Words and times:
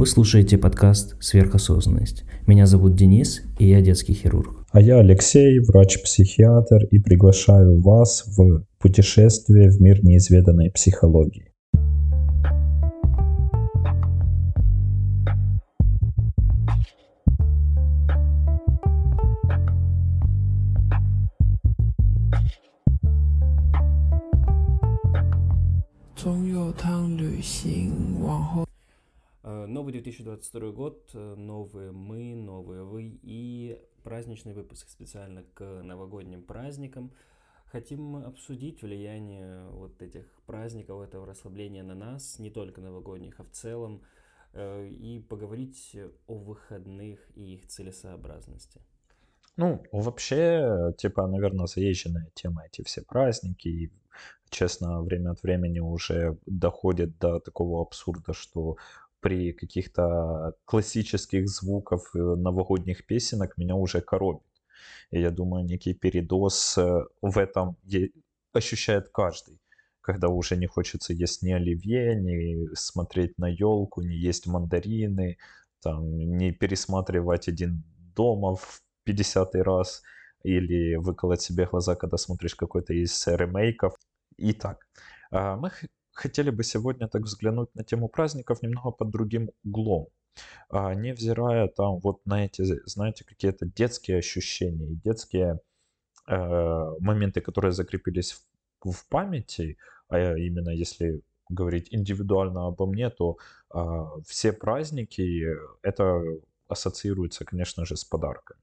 Вы 0.00 0.06
слушаете 0.06 0.56
подкаст 0.56 1.14
«Сверхосознанность». 1.20 2.24
Меня 2.46 2.64
зовут 2.64 2.94
Денис, 2.94 3.42
и 3.58 3.68
я 3.68 3.82
детский 3.82 4.14
хирург. 4.14 4.64
А 4.72 4.80
я 4.80 4.98
Алексей, 4.98 5.58
врач-психиатр, 5.58 6.84
и 6.90 6.98
приглашаю 6.98 7.78
вас 7.82 8.24
в 8.34 8.64
путешествие 8.78 9.68
в 9.68 9.78
мир 9.78 10.02
неизведанной 10.02 10.70
психологии. 10.70 11.49
2022 30.22 30.72
год, 30.72 31.10
э, 31.14 31.34
новые 31.36 31.92
мы, 31.92 32.34
новые 32.34 32.84
вы 32.84 33.18
и 33.22 33.78
праздничный 34.02 34.52
выпуск 34.52 34.88
специально 34.88 35.44
к 35.54 35.82
новогодним 35.82 36.42
праздникам. 36.42 37.12
Хотим 37.66 38.16
обсудить 38.16 38.82
влияние 38.82 39.68
вот 39.70 40.02
этих 40.02 40.26
праздников, 40.46 41.02
этого 41.02 41.26
расслабления 41.26 41.82
на 41.82 41.94
нас, 41.94 42.38
не 42.38 42.50
только 42.50 42.80
новогодних, 42.80 43.40
а 43.40 43.44
в 43.44 43.50
целом, 43.50 44.02
э, 44.52 44.88
и 44.88 45.20
поговорить 45.20 45.96
о 46.26 46.34
выходных 46.34 47.18
и 47.34 47.54
их 47.54 47.66
целесообразности. 47.66 48.80
Ну, 49.56 49.82
вообще, 49.92 50.94
типа, 50.98 51.26
наверное, 51.26 51.66
заезженная 51.66 52.30
тема 52.34 52.64
эти 52.66 52.82
все 52.82 53.02
праздники. 53.02 53.68
И, 53.68 53.92
честно, 54.48 55.02
время 55.02 55.30
от 55.30 55.42
времени 55.42 55.80
уже 55.80 56.38
доходит 56.46 57.18
до 57.18 57.40
такого 57.40 57.82
абсурда, 57.82 58.32
что 58.32 58.76
при 59.20 59.52
каких-то 59.52 60.54
классических 60.64 61.48
звуках 61.48 62.10
э, 62.14 62.18
новогодних 62.18 63.06
песенок 63.06 63.58
меня 63.58 63.74
уже 63.74 64.00
коробит. 64.00 64.42
И 65.10 65.20
я 65.20 65.30
думаю, 65.30 65.64
некий 65.64 65.94
передоз 65.94 66.78
э, 66.78 67.04
в 67.22 67.38
этом 67.38 67.76
ощущает 68.52 69.08
каждый. 69.10 69.60
Когда 70.00 70.28
уже 70.28 70.56
не 70.56 70.66
хочется 70.66 71.12
есть 71.12 71.42
ни 71.42 71.52
оливье, 71.52 72.16
ни 72.16 72.74
смотреть 72.74 73.38
на 73.38 73.48
елку, 73.48 74.00
не 74.02 74.16
есть 74.16 74.46
мандарины, 74.46 75.36
там, 75.82 76.16
не 76.16 76.52
пересматривать 76.52 77.48
один 77.48 77.82
дома 78.14 78.56
в 78.56 78.82
50 79.04 79.54
раз 79.56 80.02
или 80.42 80.96
выколоть 80.96 81.42
себе 81.42 81.66
глаза, 81.66 81.96
когда 81.96 82.16
смотришь 82.16 82.54
какой-то 82.54 82.94
из 82.94 83.26
ремейков. 83.26 83.94
Итак, 84.38 84.86
а, 85.30 85.56
мы 85.56 85.70
хотели 86.20 86.50
бы 86.50 86.64
сегодня 86.64 87.08
так 87.08 87.22
взглянуть 87.22 87.74
на 87.74 87.82
тему 87.82 88.08
праздников 88.08 88.62
немного 88.62 88.90
под 88.90 89.10
другим 89.10 89.50
углом. 89.64 90.08
А, 90.68 90.94
невзирая 90.94 91.68
там 91.68 91.98
вот 92.00 92.26
на 92.26 92.44
эти, 92.44 92.62
знаете, 92.86 93.24
какие-то 93.24 93.66
детские 93.66 94.18
ощущения, 94.18 95.00
детские 95.04 95.60
э, 96.28 96.96
моменты, 97.00 97.40
которые 97.40 97.72
закрепились 97.72 98.32
в, 98.82 98.92
в 98.92 99.08
памяти, 99.08 99.78
а 100.08 100.36
именно 100.36 100.70
если 100.70 101.22
говорить 101.48 101.88
индивидуально 101.90 102.66
обо 102.66 102.86
мне, 102.86 103.10
то 103.10 103.38
э, 103.74 104.06
все 104.26 104.52
праздники 104.52 105.46
это 105.82 106.22
ассоциируется, 106.68 107.44
конечно 107.44 107.84
же, 107.84 107.96
с 107.96 108.04
подарками 108.04 108.60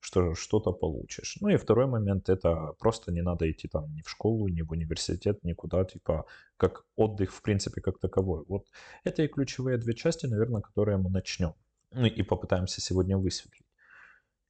что 0.00 0.34
что-то 0.34 0.72
получишь. 0.72 1.38
Ну 1.40 1.48
и 1.48 1.56
второй 1.56 1.86
момент, 1.86 2.28
это 2.28 2.74
просто 2.78 3.12
не 3.12 3.22
надо 3.22 3.50
идти 3.50 3.68
там 3.68 3.92
ни 3.94 4.02
в 4.02 4.08
школу, 4.08 4.48
ни 4.48 4.62
в 4.62 4.70
университет, 4.70 5.42
никуда, 5.42 5.84
типа, 5.84 6.26
как 6.56 6.84
отдых, 6.96 7.32
в 7.32 7.42
принципе, 7.42 7.80
как 7.80 7.98
таковой. 7.98 8.44
Вот 8.48 8.66
это 9.04 9.22
и 9.22 9.28
ключевые 9.28 9.78
две 9.78 9.94
части, 9.94 10.26
наверное, 10.26 10.62
которые 10.62 10.98
мы 10.98 11.10
начнем. 11.10 11.54
Ну 11.92 12.06
и 12.06 12.22
попытаемся 12.22 12.80
сегодня 12.80 13.16
высветлить. 13.16 13.66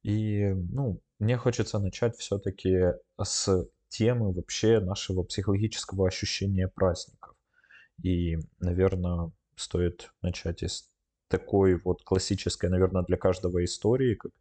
И, 0.03 0.53
ну, 0.53 1.01
мне 1.19 1.37
хочется 1.37 1.79
начать 1.79 2.15
все-таки 2.17 2.93
с 3.21 3.67
темы 3.89 4.31
вообще 4.31 4.79
нашего 4.79 5.23
психологического 5.23 6.07
ощущения 6.07 6.67
праздников. 6.67 7.35
И, 8.01 8.37
наверное, 8.59 9.31
стоит 9.55 10.13
начать 10.21 10.63
из 10.63 10.89
такой 11.27 11.75
вот 11.83 12.03
классической, 12.03 12.69
наверное, 12.69 13.03
для 13.03 13.17
каждого 13.17 13.63
истории, 13.63 14.15
как 14.15 14.31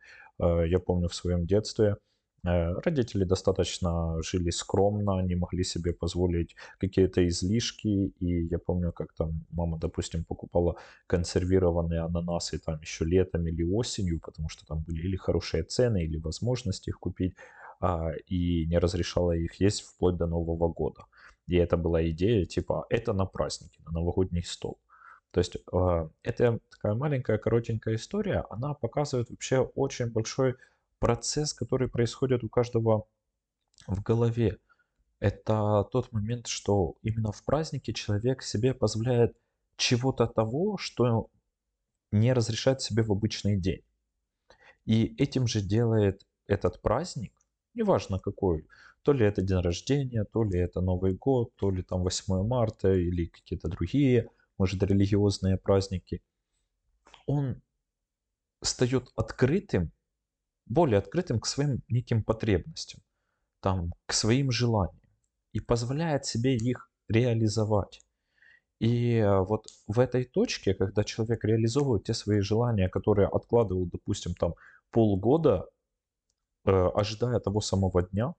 я 0.40 0.78
помню 0.78 1.08
в 1.08 1.14
своем 1.14 1.46
детстве 1.46 1.96
э, 2.44 2.72
родители 2.84 3.24
достаточно 3.24 4.22
жили 4.22 4.50
скромно, 4.50 5.20
не 5.22 5.34
могли 5.34 5.64
себе 5.64 5.92
позволить 5.92 6.56
какие-то 6.78 7.26
излишки. 7.26 8.12
И 8.20 8.46
я 8.46 8.58
помню, 8.58 8.92
как 8.92 9.12
там 9.14 9.44
мама, 9.50 9.78
допустим, 9.78 10.24
покупала 10.24 10.76
консервированные 11.06 12.00
ананасы 12.00 12.58
там 12.58 12.80
еще 12.80 13.04
летом 13.04 13.46
или 13.46 13.62
осенью, 13.62 14.20
потому 14.20 14.48
что 14.48 14.66
там 14.66 14.82
были 14.82 15.02
или 15.02 15.16
хорошие 15.16 15.62
цены, 15.64 16.04
или 16.04 16.18
возможности 16.18 16.90
их 16.90 16.98
купить, 16.98 17.34
а, 17.80 18.12
и 18.26 18.66
не 18.66 18.78
разрешала 18.78 19.32
их 19.32 19.60
есть 19.60 19.82
вплоть 19.82 20.16
до 20.16 20.26
Нового 20.26 20.68
года. 20.68 21.04
И 21.46 21.56
это 21.56 21.76
была 21.76 22.08
идея, 22.10 22.44
типа, 22.44 22.86
это 22.90 23.12
на 23.12 23.24
праздники, 23.24 23.80
на 23.86 23.92
новогодний 23.92 24.44
стол. 24.44 24.78
То 25.30 25.40
есть 25.40 25.56
э, 25.56 26.08
это 26.22 26.60
такая 26.70 26.94
маленькая 26.94 27.38
коротенькая 27.38 27.96
история, 27.96 28.44
она 28.50 28.74
показывает 28.74 29.30
вообще 29.30 29.60
очень 29.60 30.06
большой 30.10 30.56
процесс, 30.98 31.52
который 31.52 31.88
происходит 31.88 32.44
у 32.44 32.48
каждого 32.48 33.06
в 33.86 34.02
голове. 34.02 34.58
Это 35.20 35.86
тот 35.90 36.12
момент, 36.12 36.46
что 36.46 36.96
именно 37.02 37.32
в 37.32 37.44
празднике 37.44 37.92
человек 37.92 38.42
себе 38.42 38.72
позволяет 38.72 39.36
чего-то 39.76 40.26
того, 40.26 40.76
что 40.78 41.28
не 42.10 42.32
разрешает 42.32 42.80
себе 42.80 43.02
в 43.02 43.12
обычный 43.12 43.56
день. 43.56 43.82
И 44.86 45.14
этим 45.18 45.46
же 45.46 45.60
делает 45.60 46.26
этот 46.46 46.80
праздник, 46.80 47.32
неважно 47.74 48.18
какой, 48.18 48.66
то 49.02 49.12
ли 49.12 49.26
это 49.26 49.42
день 49.42 49.60
рождения, 49.60 50.24
то 50.24 50.44
ли 50.44 50.58
это 50.58 50.80
Новый 50.80 51.14
год, 51.14 51.54
то 51.56 51.70
ли 51.70 51.82
там 51.82 52.02
8 52.02 52.46
марта 52.46 52.92
или 52.94 53.26
какие-то 53.26 53.68
другие 53.68 54.30
может, 54.58 54.82
религиозные 54.82 55.56
праздники, 55.56 56.22
он 57.26 57.62
стает 58.62 59.08
открытым, 59.16 59.92
более 60.66 60.98
открытым 60.98 61.40
к 61.40 61.46
своим 61.46 61.82
неким 61.88 62.22
потребностям, 62.24 63.00
там, 63.60 63.92
к 64.06 64.12
своим 64.12 64.50
желаниям 64.50 65.00
и 65.52 65.60
позволяет 65.60 66.26
себе 66.26 66.56
их 66.56 66.90
реализовать. 67.08 68.00
И 68.80 69.16
э, 69.16 69.40
вот 69.40 69.66
в 69.86 69.98
этой 69.98 70.24
точке, 70.24 70.74
когда 70.74 71.02
человек 71.02 71.44
реализовывает 71.44 72.04
те 72.04 72.14
свои 72.14 72.40
желания, 72.40 72.88
которые 72.88 73.28
откладывал, 73.28 73.86
допустим, 73.86 74.34
там 74.34 74.54
полгода, 74.90 75.66
э, 76.64 76.70
ожидая 76.70 77.40
того 77.40 77.60
самого 77.60 78.02
дня, 78.02 78.34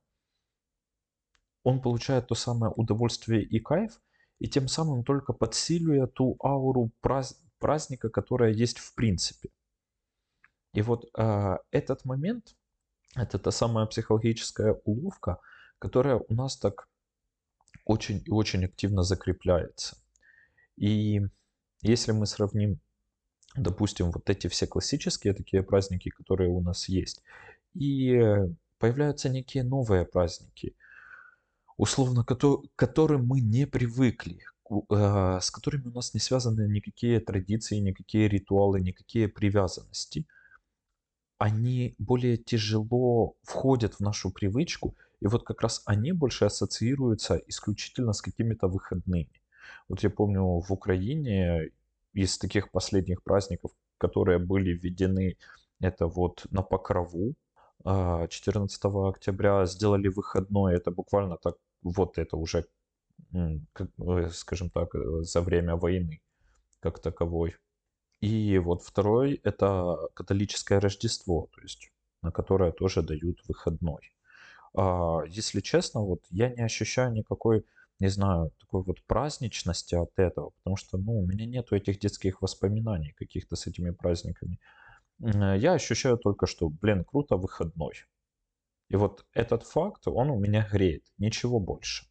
он 1.63 1.81
получает 1.81 2.27
то 2.27 2.35
самое 2.35 2.71
удовольствие 2.75 3.43
и 3.43 3.59
кайф, 3.59 3.99
и 4.39 4.47
тем 4.47 4.67
самым 4.67 5.03
только 5.03 5.33
подсиливая 5.33 6.07
ту 6.07 6.37
ауру 6.41 6.91
празд 7.01 7.37
праздника, 7.59 8.09
которая 8.09 8.53
есть 8.53 8.79
в 8.79 8.95
принципе. 8.95 9.49
И 10.73 10.81
вот 10.81 11.09
э, 11.17 11.57
этот 11.71 12.05
момент, 12.05 12.55
это 13.15 13.37
та 13.37 13.51
самая 13.51 13.85
психологическая 13.85 14.79
уловка, 14.85 15.39
которая 15.77 16.15
у 16.15 16.33
нас 16.33 16.57
так 16.57 16.87
очень 17.85 18.23
и 18.25 18.31
очень 18.31 18.63
активно 18.63 19.03
закрепляется. 19.03 19.97
И 20.77 21.21
если 21.81 22.13
мы 22.13 22.25
сравним, 22.27 22.79
допустим, 23.55 24.11
вот 24.11 24.29
эти 24.29 24.47
все 24.47 24.67
классические 24.67 25.33
такие 25.33 25.63
праздники, 25.63 26.09
которые 26.09 26.49
у 26.49 26.61
нас 26.61 26.87
есть, 26.87 27.23
и 27.73 28.21
появляются 28.77 29.27
некие 29.27 29.63
новые 29.63 30.05
праздники– 30.05 30.77
условно, 31.79 32.25
к 32.25 32.35
которым 32.75 33.25
мы 33.25 33.39
не 33.39 33.65
привыкли, 33.65 34.39
а, 34.89 35.39
с 35.39 35.49
которыми 35.49 35.87
у 35.87 35.91
нас 35.91 36.13
не 36.13 36.19
связаны 36.19 36.67
никакие 36.67 37.21
традиции, 37.21 37.77
никакие 37.77 38.27
ритуалы, 38.27 38.81
никакие 38.81 39.29
привязанности. 39.29 40.25
Они 41.37 41.95
более 41.97 42.35
тяжело 42.35 43.35
входят 43.43 43.93
в 43.93 44.01
нашу 44.01 44.29
привычку, 44.29 44.97
и 45.21 45.27
вот 45.27 45.45
как 45.45 45.61
раз 45.61 45.81
они 45.85 46.11
больше 46.11 46.45
ассоциируются 46.45 47.41
исключительно 47.47 48.11
с 48.11 48.21
какими-то 48.21 48.67
выходными. 48.67 49.41
Вот 49.87 50.03
я 50.03 50.09
помню 50.09 50.43
в 50.59 50.73
Украине 50.73 51.69
из 52.13 52.37
таких 52.37 52.71
последних 52.71 53.23
праздников, 53.23 53.71
которые 53.97 54.39
были 54.39 54.71
введены, 54.71 55.37
это 55.79 56.07
вот 56.07 56.45
на 56.51 56.61
Покрову, 56.61 57.35
14 57.85 58.83
а, 58.83 59.09
октября 59.09 59.65
сделали 59.65 60.09
выходной, 60.09 60.75
это 60.75 60.91
буквально 60.91 61.37
так 61.37 61.55
вот 61.81 62.17
это 62.17 62.37
уже, 62.37 62.65
э, 63.33 64.29
скажем 64.31 64.69
так, 64.69 64.95
э, 64.95 65.23
за 65.23 65.41
время 65.41 65.75
войны 65.75 66.21
как 66.79 66.99
таковой. 66.99 67.55
И 68.21 68.57
вот 68.59 68.83
второй– 68.83 69.33
это 69.43 69.97
католическое 70.13 70.79
Рождество, 70.79 71.49
то 71.55 71.61
есть 71.61 71.91
на 72.21 72.31
которое 72.31 72.71
тоже 72.71 73.01
дают 73.01 73.41
выходной. 73.47 74.13
А, 74.73 75.21
если 75.27 75.61
честно, 75.61 76.01
вот 76.01 76.21
я 76.29 76.49
не 76.49 76.61
ощущаю 76.63 77.13
никакой 77.13 77.63
не 77.99 78.07
знаю, 78.09 78.51
такой 78.59 78.83
вот 78.83 79.01
праздничности 79.03 79.95
от 79.95 80.11
этого, 80.17 80.51
потому 80.51 80.77
что, 80.77 80.97
ну, 80.97 81.19
у 81.19 81.25
меня 81.25 81.45
нету 81.45 81.75
этих 81.75 81.99
детских 81.99 82.41
воспоминаний 82.41 83.13
каких-то 83.17 83.55
с 83.55 83.67
этими 83.67 83.91
праздниками. 83.91 84.59
Я 85.19 85.73
ощущаю 85.73 86.17
только, 86.17 86.47
что, 86.47 86.69
блин, 86.69 87.03
круто, 87.03 87.35
выходной. 87.35 87.93
И 88.89 88.95
вот 88.95 89.25
этот 89.33 89.63
факт, 89.63 90.07
он 90.07 90.29
у 90.29 90.39
меня 90.39 90.67
греет, 90.69 91.03
ничего 91.17 91.59
больше. 91.59 92.05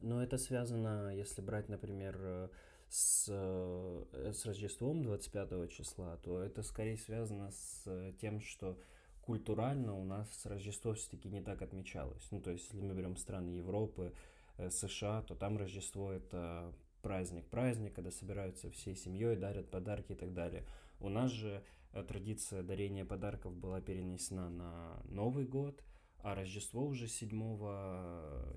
Но 0.00 0.22
это 0.22 0.38
связано, 0.38 1.14
если 1.14 1.42
брать, 1.42 1.68
например, 1.68 2.16
э, 2.20 2.48
с, 2.88 3.26
э, 3.28 4.32
с 4.32 4.44
Рождеством 4.46 5.02
25 5.02 5.68
числа, 5.68 6.16
то 6.18 6.40
это 6.40 6.62
скорее 6.62 6.96
связано 6.96 7.50
с 7.50 8.14
тем, 8.20 8.40
что 8.40 8.78
культурально 9.22 9.94
у 9.94 10.04
нас 10.04 10.46
Рождество 10.46 10.94
все-таки 10.94 11.28
не 11.28 11.42
так 11.42 11.62
отмечалось. 11.62 12.26
Ну, 12.30 12.40
то 12.40 12.50
есть, 12.50 12.64
если 12.72 12.80
мы 12.80 12.94
берем 12.94 13.16
страны 13.16 13.50
Европы, 13.50 14.14
Э, 14.58 14.70
США, 14.70 15.22
то 15.22 15.34
там 15.34 15.56
Рождество 15.56 16.12
это 16.12 16.72
праздник. 17.00 17.46
Праздник, 17.48 17.94
когда 17.94 18.10
собираются 18.10 18.70
всей 18.70 18.96
семьей, 18.96 19.36
дарят 19.36 19.70
подарки 19.70 20.12
и 20.12 20.16
так 20.16 20.34
далее. 20.34 20.64
У 21.00 21.08
нас 21.08 21.30
же 21.30 21.62
э, 21.92 22.02
традиция 22.02 22.62
дарения 22.62 23.04
подарков 23.04 23.54
была 23.54 23.80
перенесена 23.80 24.50
на 24.50 25.00
Новый 25.04 25.46
год, 25.46 25.82
а 26.22 26.34
Рождество 26.34 26.84
уже 26.84 27.08
7, 27.08 27.30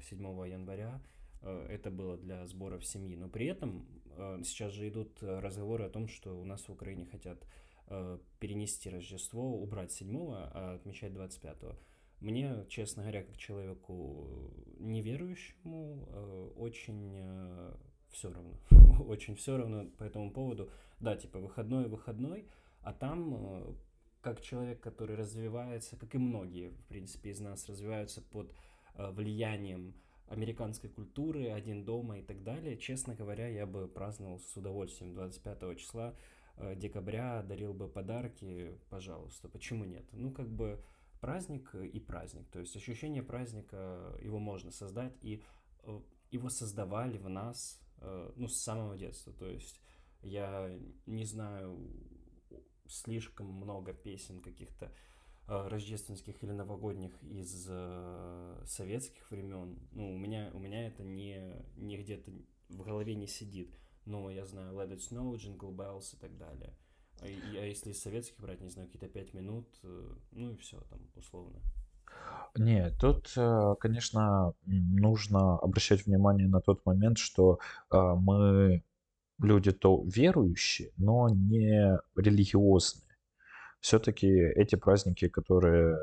7 0.01 0.47
января 0.47 1.01
э, 1.41 1.67
это 1.69 1.91
было 1.91 2.17
для 2.17 2.45
сборов 2.47 2.85
семьи. 2.85 3.15
Но 3.15 3.29
при 3.29 3.47
этом 3.47 3.87
сейчас 4.43 4.73
же 4.73 4.89
идут 4.89 5.23
разговоры 5.23 5.85
о 5.85 5.89
том, 5.89 6.07
что 6.07 6.39
у 6.39 6.43
нас 6.43 6.67
в 6.67 6.71
Украине 6.71 7.05
хотят 7.05 7.47
перенести 8.39 8.89
Рождество, 8.89 9.57
убрать 9.57 9.91
7, 9.91 10.15
а 10.33 10.75
отмечать 10.75 11.13
25. 11.13 11.57
Мне, 12.21 12.65
честно 12.69 13.01
говоря, 13.01 13.23
как 13.23 13.35
человеку 13.35 14.53
неверующему, 14.77 16.07
э, 16.07 16.49
очень 16.55 17.13
э, 17.15 17.73
все 18.11 18.31
равно. 18.31 18.53
очень 19.07 19.35
все 19.35 19.57
равно 19.57 19.87
по 19.97 20.03
этому 20.03 20.31
поводу. 20.31 20.69
Да, 20.99 21.15
типа 21.15 21.39
выходной, 21.39 21.87
выходной, 21.87 22.45
а 22.83 22.93
там 22.93 23.33
э, 23.33 23.73
как 24.21 24.41
человек, 24.41 24.79
который 24.79 25.15
развивается, 25.15 25.97
как 25.97 26.15
и 26.15 26.17
многие, 26.17 26.69
в 26.69 26.85
принципе, 26.85 27.31
из 27.31 27.39
нас 27.39 27.67
развиваются 27.67 28.21
под 28.21 28.53
влиянием 28.95 29.93
американской 30.27 30.89
культуры, 30.89 31.49
один 31.49 31.83
дома 31.83 32.19
и 32.19 32.21
так 32.21 32.43
далее. 32.43 32.77
Честно 32.77 33.15
говоря, 33.15 33.47
я 33.47 33.65
бы 33.65 33.87
праздновал 33.87 34.39
с 34.39 34.55
удовольствием 34.55 35.13
25 35.13 35.77
числа 35.77 36.15
декабря, 36.75 37.41
дарил 37.43 37.73
бы 37.73 37.87
подарки, 37.87 38.77
пожалуйста. 38.89 39.49
Почему 39.49 39.85
нет? 39.85 40.05
Ну, 40.11 40.31
как 40.31 40.49
бы 40.49 40.83
праздник 41.21 41.73
и 41.75 41.99
праздник. 41.99 42.49
То 42.49 42.59
есть 42.59 42.75
ощущение 42.75 43.23
праздника, 43.23 44.17
его 44.21 44.39
можно 44.39 44.71
создать, 44.71 45.13
и 45.21 45.43
э, 45.83 46.01
его 46.31 46.49
создавали 46.49 47.17
в 47.17 47.29
нас, 47.29 47.79
э, 47.97 48.31
ну, 48.35 48.47
с 48.47 48.57
самого 48.57 48.97
детства. 48.97 49.31
То 49.31 49.47
есть 49.47 49.79
я 50.23 50.75
не 51.05 51.23
знаю 51.23 51.79
слишком 52.91 53.47
много 53.47 53.93
песен 53.93 54.41
каких-то 54.41 54.91
э, 55.47 55.67
рождественских 55.67 56.43
или 56.43 56.51
новогодних 56.51 57.11
из 57.23 57.65
советских 58.69 59.29
времен. 59.31 59.79
Ну, 59.91 60.13
у 60.13 60.17
меня, 60.17 60.51
у 60.53 60.59
меня 60.59 60.87
это 60.87 61.03
не, 61.03 61.55
не 61.77 61.97
где-то 61.97 62.31
в 62.69 62.81
голове 62.81 63.15
не 63.15 63.27
сидит. 63.27 63.75
Но 64.05 64.29
я 64.29 64.45
знаю 64.45 64.73
Let 64.73 64.91
It 64.91 64.99
Snow, 64.99 65.33
Jingle 65.35 65.75
Bells 65.75 66.15
и 66.15 66.19
так 66.19 66.37
далее. 66.37 66.73
А, 67.21 67.25
а 67.25 67.65
если 67.65 67.91
из 67.91 68.01
советских 68.01 68.39
брать, 68.39 68.61
не 68.61 68.69
знаю, 68.69 68.87
какие-то 68.87 69.07
пять 69.07 69.33
минут, 69.33 69.67
э, 69.83 70.13
ну 70.31 70.51
и 70.51 70.55
все 70.57 70.79
там, 70.89 70.99
условно. 71.15 71.59
Не, 72.55 72.89
тут, 72.99 73.31
э, 73.37 73.75
конечно, 73.79 74.53
нужно 74.65 75.57
обращать 75.59 76.05
внимание 76.05 76.47
на 76.47 76.61
тот 76.61 76.85
момент, 76.85 77.17
что 77.17 77.59
э, 77.91 77.97
мы 77.97 78.83
люди 79.41 79.71
то 79.71 80.03
верующие, 80.05 80.91
но 80.97 81.29
не 81.29 81.97
религиозные. 82.15 83.17
Все-таки 83.79 84.27
эти 84.27 84.75
праздники, 84.75 85.27
которые 85.27 85.97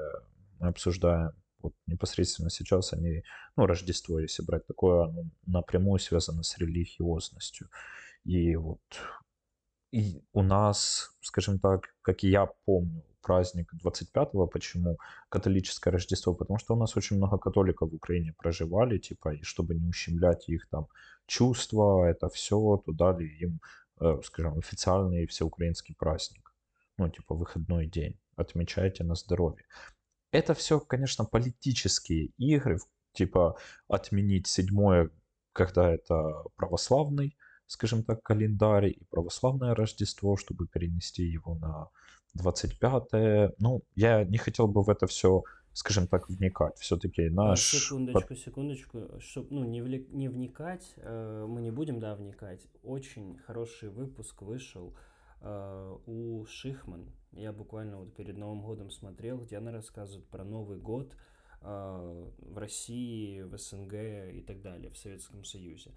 мы 0.58 0.68
обсуждаем 0.68 1.32
вот 1.60 1.74
непосредственно 1.86 2.50
сейчас, 2.50 2.92
они, 2.92 3.22
ну, 3.56 3.66
Рождество, 3.66 4.20
если 4.20 4.42
брать 4.42 4.66
такое, 4.66 5.04
оно 5.04 5.24
напрямую 5.46 5.98
связано 5.98 6.42
с 6.42 6.56
религиозностью. 6.58 7.68
И 8.24 8.56
вот 8.56 8.80
и 9.90 10.22
у 10.32 10.42
нас, 10.42 11.16
скажем 11.20 11.58
так, 11.58 11.94
как 12.02 12.22
я 12.22 12.46
помню, 12.66 13.02
праздник 13.20 13.72
25-го, 13.84 14.46
почему 14.46 14.98
католическое 15.28 15.92
Рождество, 15.92 16.34
потому 16.34 16.58
что 16.58 16.74
у 16.74 16.78
нас 16.78 16.96
очень 16.96 17.16
много 17.16 17.38
католиков 17.38 17.90
в 17.90 17.94
Украине 17.94 18.32
проживали, 18.32 18.98
типа, 18.98 19.34
и 19.34 19.42
чтобы 19.42 19.74
не 19.74 19.88
ущемлять 19.88 20.48
их 20.48 20.68
там 20.68 20.86
чувства, 21.26 22.04
это 22.04 22.28
все, 22.28 22.82
то 22.84 22.92
дали 22.92 23.24
им, 23.24 23.60
э, 24.00 24.20
скажем, 24.24 24.58
официальный 24.58 25.26
всеукраинский 25.26 25.94
праздник. 25.94 26.54
Ну, 26.98 27.08
типа, 27.08 27.34
выходной 27.34 27.86
день. 27.86 28.18
Отмечайте 28.36 29.04
на 29.04 29.14
здоровье. 29.14 29.64
Это 30.32 30.54
все, 30.54 30.80
конечно, 30.80 31.24
политические 31.24 32.30
игры, 32.38 32.78
типа, 33.12 33.56
отменить 33.88 34.46
седьмое, 34.46 35.10
когда 35.52 35.90
это 35.90 36.44
православный 36.56 37.36
скажем 37.68 38.02
так, 38.02 38.22
календарь 38.22 38.88
и 38.88 39.04
православное 39.10 39.74
Рождество, 39.74 40.36
чтобы 40.36 40.66
перенести 40.66 41.22
его 41.22 41.54
на 41.54 41.90
25-е. 42.36 43.54
Ну, 43.58 43.82
я 43.94 44.24
не 44.24 44.38
хотел 44.38 44.66
бы 44.66 44.82
в 44.82 44.88
это 44.88 45.06
все 45.06 45.42
скажем 45.78 46.08
так, 46.08 46.28
вникать. 46.28 46.76
Все-таки 46.78 47.28
наш... 47.30 47.60
Секундочку, 47.60 48.34
секундочку. 48.34 49.20
Чтобы 49.20 49.48
ну, 49.50 49.64
не, 49.64 49.80
вли... 49.80 50.06
не 50.10 50.28
вникать, 50.28 50.94
э, 50.96 51.46
мы 51.48 51.62
не 51.62 51.70
будем, 51.70 52.00
да, 52.00 52.16
вникать. 52.16 52.66
Очень 52.82 53.38
хороший 53.46 53.88
выпуск 53.88 54.42
вышел 54.42 54.96
э, 55.40 55.96
у 56.06 56.44
Шихман. 56.46 57.12
Я 57.32 57.52
буквально 57.52 57.98
вот 57.98 58.16
перед 58.16 58.36
Новым 58.36 58.62
годом 58.62 58.90
смотрел, 58.90 59.38
где 59.38 59.58
она 59.58 59.70
рассказывает 59.70 60.26
про 60.28 60.44
Новый 60.44 60.78
год 60.78 61.14
э, 61.62 62.26
в 62.38 62.58
России, 62.58 63.42
в 63.42 63.56
СНГ 63.56 63.94
и 64.34 64.44
так 64.44 64.60
далее, 64.62 64.90
в 64.90 64.98
Советском 64.98 65.44
Союзе. 65.44 65.92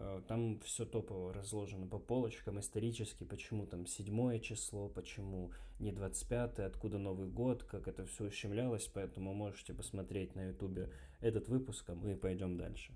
Э, 0.00 0.22
там 0.26 0.60
все 0.60 0.86
топово 0.86 1.32
разложено 1.32 1.86
по 1.86 1.98
полочкам 1.98 2.58
исторически, 2.58 3.24
почему 3.24 3.66
там 3.66 3.86
седьмое 3.86 4.38
число, 4.38 4.88
почему 4.88 5.52
не 5.78 5.92
25 5.92 6.60
откуда 6.60 6.98
Новый 6.98 7.28
год, 7.28 7.64
как 7.64 7.86
это 7.86 8.06
все 8.06 8.24
ущемлялось, 8.24 8.90
поэтому 8.94 9.34
можете 9.34 9.74
посмотреть 9.74 10.34
на 10.34 10.48
ютубе 10.48 10.90
этот 11.20 11.48
выпуск, 11.48 11.90
а 11.90 11.94
мы 11.94 12.16
пойдем 12.16 12.56
дальше. 12.56 12.94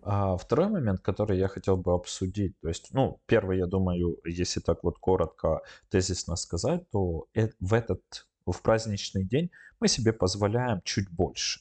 А 0.00 0.36
второй 0.36 0.68
момент, 0.68 1.00
который 1.00 1.38
я 1.38 1.48
хотел 1.48 1.76
бы 1.76 1.92
обсудить, 1.92 2.58
то 2.60 2.68
есть, 2.68 2.94
ну, 2.94 3.20
первый, 3.26 3.58
я 3.58 3.66
думаю, 3.66 4.18
если 4.24 4.60
так 4.60 4.84
вот 4.84 4.98
коротко, 4.98 5.60
тезисно 5.90 6.36
сказать, 6.36 6.88
то 6.90 7.26
э, 7.34 7.48
в 7.60 7.74
этот, 7.74 8.28
в 8.46 8.62
праздничный 8.62 9.24
день 9.24 9.50
мы 9.80 9.88
себе 9.88 10.12
позволяем 10.12 10.80
чуть 10.84 11.10
больше. 11.10 11.60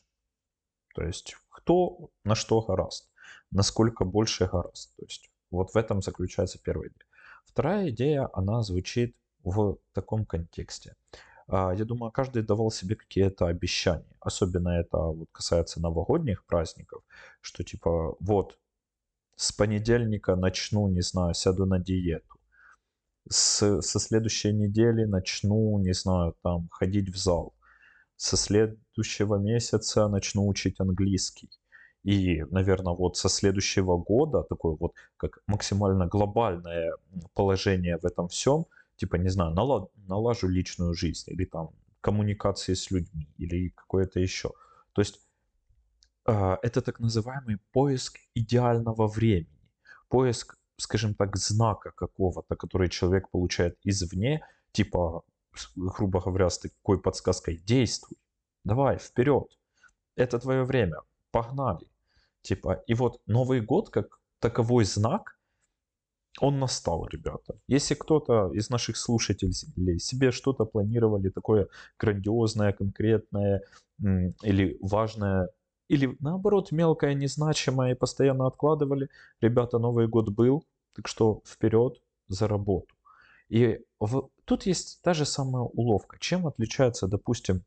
То 0.96 1.04
есть, 1.04 1.36
кто 1.50 2.10
на 2.24 2.36
что 2.36 2.62
гораст 2.62 3.10
насколько 3.52 4.06
больше 4.06 4.46
гораздо. 4.48 4.96
То 4.98 5.06
есть 5.06 5.30
вот 5.52 5.72
в 5.74 5.78
этом 5.78 6.02
заключается 6.02 6.60
первая 6.60 6.90
идея. 6.90 7.08
Вторая 7.46 7.90
идея, 7.90 8.30
она 8.34 8.62
звучит 8.62 9.16
в 9.44 9.78
таком 9.94 10.26
контексте. 10.26 10.96
А, 11.48 11.74
я 11.74 11.86
думаю, 11.86 12.12
каждый 12.12 12.44
давал 12.44 12.72
себе 12.72 12.96
какие-то 12.96 13.48
обещания. 13.48 14.16
Особенно 14.20 14.70
это 14.70 14.98
вот 14.98 15.30
касается 15.32 15.82
новогодних 15.82 16.46
праздников, 16.46 17.04
что 17.42 17.64
типа 17.64 18.16
вот 18.20 18.58
с 19.36 19.52
понедельника 19.52 20.36
начну, 20.36 20.88
не 20.88 21.02
знаю, 21.02 21.34
сяду 21.34 21.66
на 21.66 21.80
диету. 21.80 22.40
С, 23.30 23.82
со 23.82 24.00
следующей 24.00 24.54
недели 24.54 25.06
начну, 25.06 25.78
не 25.80 25.94
знаю, 25.94 26.36
там 26.44 26.68
ходить 26.72 27.10
в 27.10 27.18
зал. 27.18 27.54
Со 28.16 28.36
следующего 28.36 29.36
месяца 29.36 30.08
начну 30.08 30.48
учить 30.48 30.80
английский. 30.80 31.50
И, 32.08 32.46
наверное, 32.52 32.94
вот 32.94 33.18
со 33.18 33.28
следующего 33.28 33.98
года 33.98 34.42
такое 34.44 34.78
вот 34.80 34.94
как 35.18 35.40
максимально 35.46 36.08
глобальное 36.08 36.94
положение 37.34 37.98
в 37.98 38.06
этом 38.06 38.30
всем, 38.30 38.66
типа, 38.96 39.18
не 39.18 39.30
знаю, 39.30 39.54
нала- 39.54 39.90
налажу 40.08 40.48
личную 40.48 40.94
жизнь 40.94 41.30
или 41.34 41.44
там 41.44 41.72
коммуникации 42.00 42.76
с 42.76 42.92
людьми 42.92 43.28
или 43.38 43.74
какое-то 43.76 44.22
еще. 44.22 44.52
То 44.94 45.02
есть 45.02 45.20
э, 46.28 46.58
это 46.64 46.82
так 46.82 47.02
называемый 47.02 47.58
поиск 47.74 48.20
идеального 48.36 49.08
времени, 49.08 49.70
поиск, 50.08 50.58
скажем 50.78 51.14
так, 51.14 51.36
знака 51.36 51.92
какого-то, 51.92 52.56
который 52.56 52.88
человек 52.88 53.30
получает 53.32 53.76
извне, 53.84 54.48
типа, 54.72 55.24
грубо 55.76 56.22
говоря, 56.22 56.50
с 56.50 56.58
такой 56.60 57.02
подсказкой 57.02 57.58
«действуй, 57.58 58.18
давай, 58.64 58.98
вперед, 58.98 59.60
это 60.16 60.40
твое 60.40 60.64
время, 60.64 61.02
погнали». 61.32 61.86
Типа, 62.48 62.82
и 62.88 62.94
вот 62.94 63.20
Новый 63.26 63.60
год 63.60 63.90
как 63.90 64.22
таковой 64.40 64.86
знак, 64.86 65.38
он 66.40 66.60
настал, 66.60 67.06
ребята. 67.08 67.60
Если 67.68 67.94
кто-то 67.96 68.54
из 68.54 68.70
наших 68.70 68.96
слушателей 68.96 70.00
себе 70.00 70.32
что-то 70.32 70.66
планировали 70.66 71.30
такое 71.30 71.68
грандиозное, 72.00 72.72
конкретное 72.72 73.64
или 74.44 74.78
важное 74.82 75.50
или 75.90 76.16
наоборот 76.22 76.72
мелкое, 76.72 77.16
незначимое 77.16 77.92
и 77.92 77.98
постоянно 77.98 78.48
откладывали. 78.48 79.10
Ребята, 79.42 79.78
Новый 79.78 80.08
год 80.08 80.30
был, 80.30 80.64
так 80.96 81.10
что 81.10 81.42
вперед 81.46 82.02
за 82.30 82.48
работу. 82.48 82.96
И 83.50 83.80
в, 84.00 84.30
тут 84.46 84.66
есть 84.66 85.02
та 85.02 85.14
же 85.14 85.26
самая 85.26 85.64
уловка. 85.64 86.18
Чем 86.20 86.48
отличается, 86.48 87.08
допустим, 87.08 87.64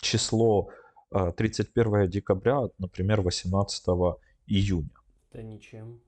число 0.00 0.70
31 1.10 1.94
а, 1.94 2.06
декабря 2.06 2.68
например, 2.78 3.22
18 3.22 3.84
июня? 4.46 4.90
Да 5.32 5.42
ничем. 5.42 6.00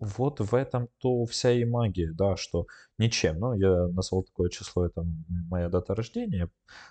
Вот 0.00 0.38
в 0.38 0.54
этом-то 0.54 1.24
вся 1.24 1.50
и 1.50 1.64
магия, 1.64 2.12
да, 2.12 2.36
что 2.36 2.66
ничем. 2.98 3.40
Ну, 3.40 3.54
я 3.54 3.88
назвал 3.88 4.22
такое 4.22 4.48
число, 4.48 4.86
это 4.86 5.04
моя 5.50 5.68
дата 5.68 5.94
рождения, 5.94 6.48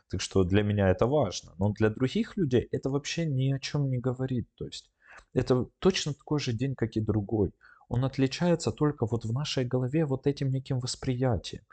так 0.10 0.20
что 0.20 0.44
для 0.44 0.62
меня 0.62 0.90
это 0.90 1.08
важно. 1.08 1.54
Но 1.58 1.72
для 1.72 1.90
других 1.90 2.36
людей 2.36 2.68
это 2.72 2.90
вообще 2.90 3.26
ни 3.26 3.54
о 3.54 3.60
чем 3.60 3.90
не 3.90 3.98
говорит. 3.98 4.48
То 4.56 4.66
есть 4.66 4.92
это 5.34 5.68
точно 5.80 6.14
такой 6.14 6.40
же 6.40 6.52
день, 6.52 6.76
как 6.76 6.98
и 6.98 7.02
другой. 7.02 7.54
Он 7.88 8.04
отличается 8.04 8.72
только 8.72 9.06
вот 9.06 9.24
в 9.24 9.32
нашей 9.32 9.64
голове 9.64 10.06
вот 10.06 10.28
этим 10.28 10.52
неким 10.52 10.80
восприятием. 10.80 11.64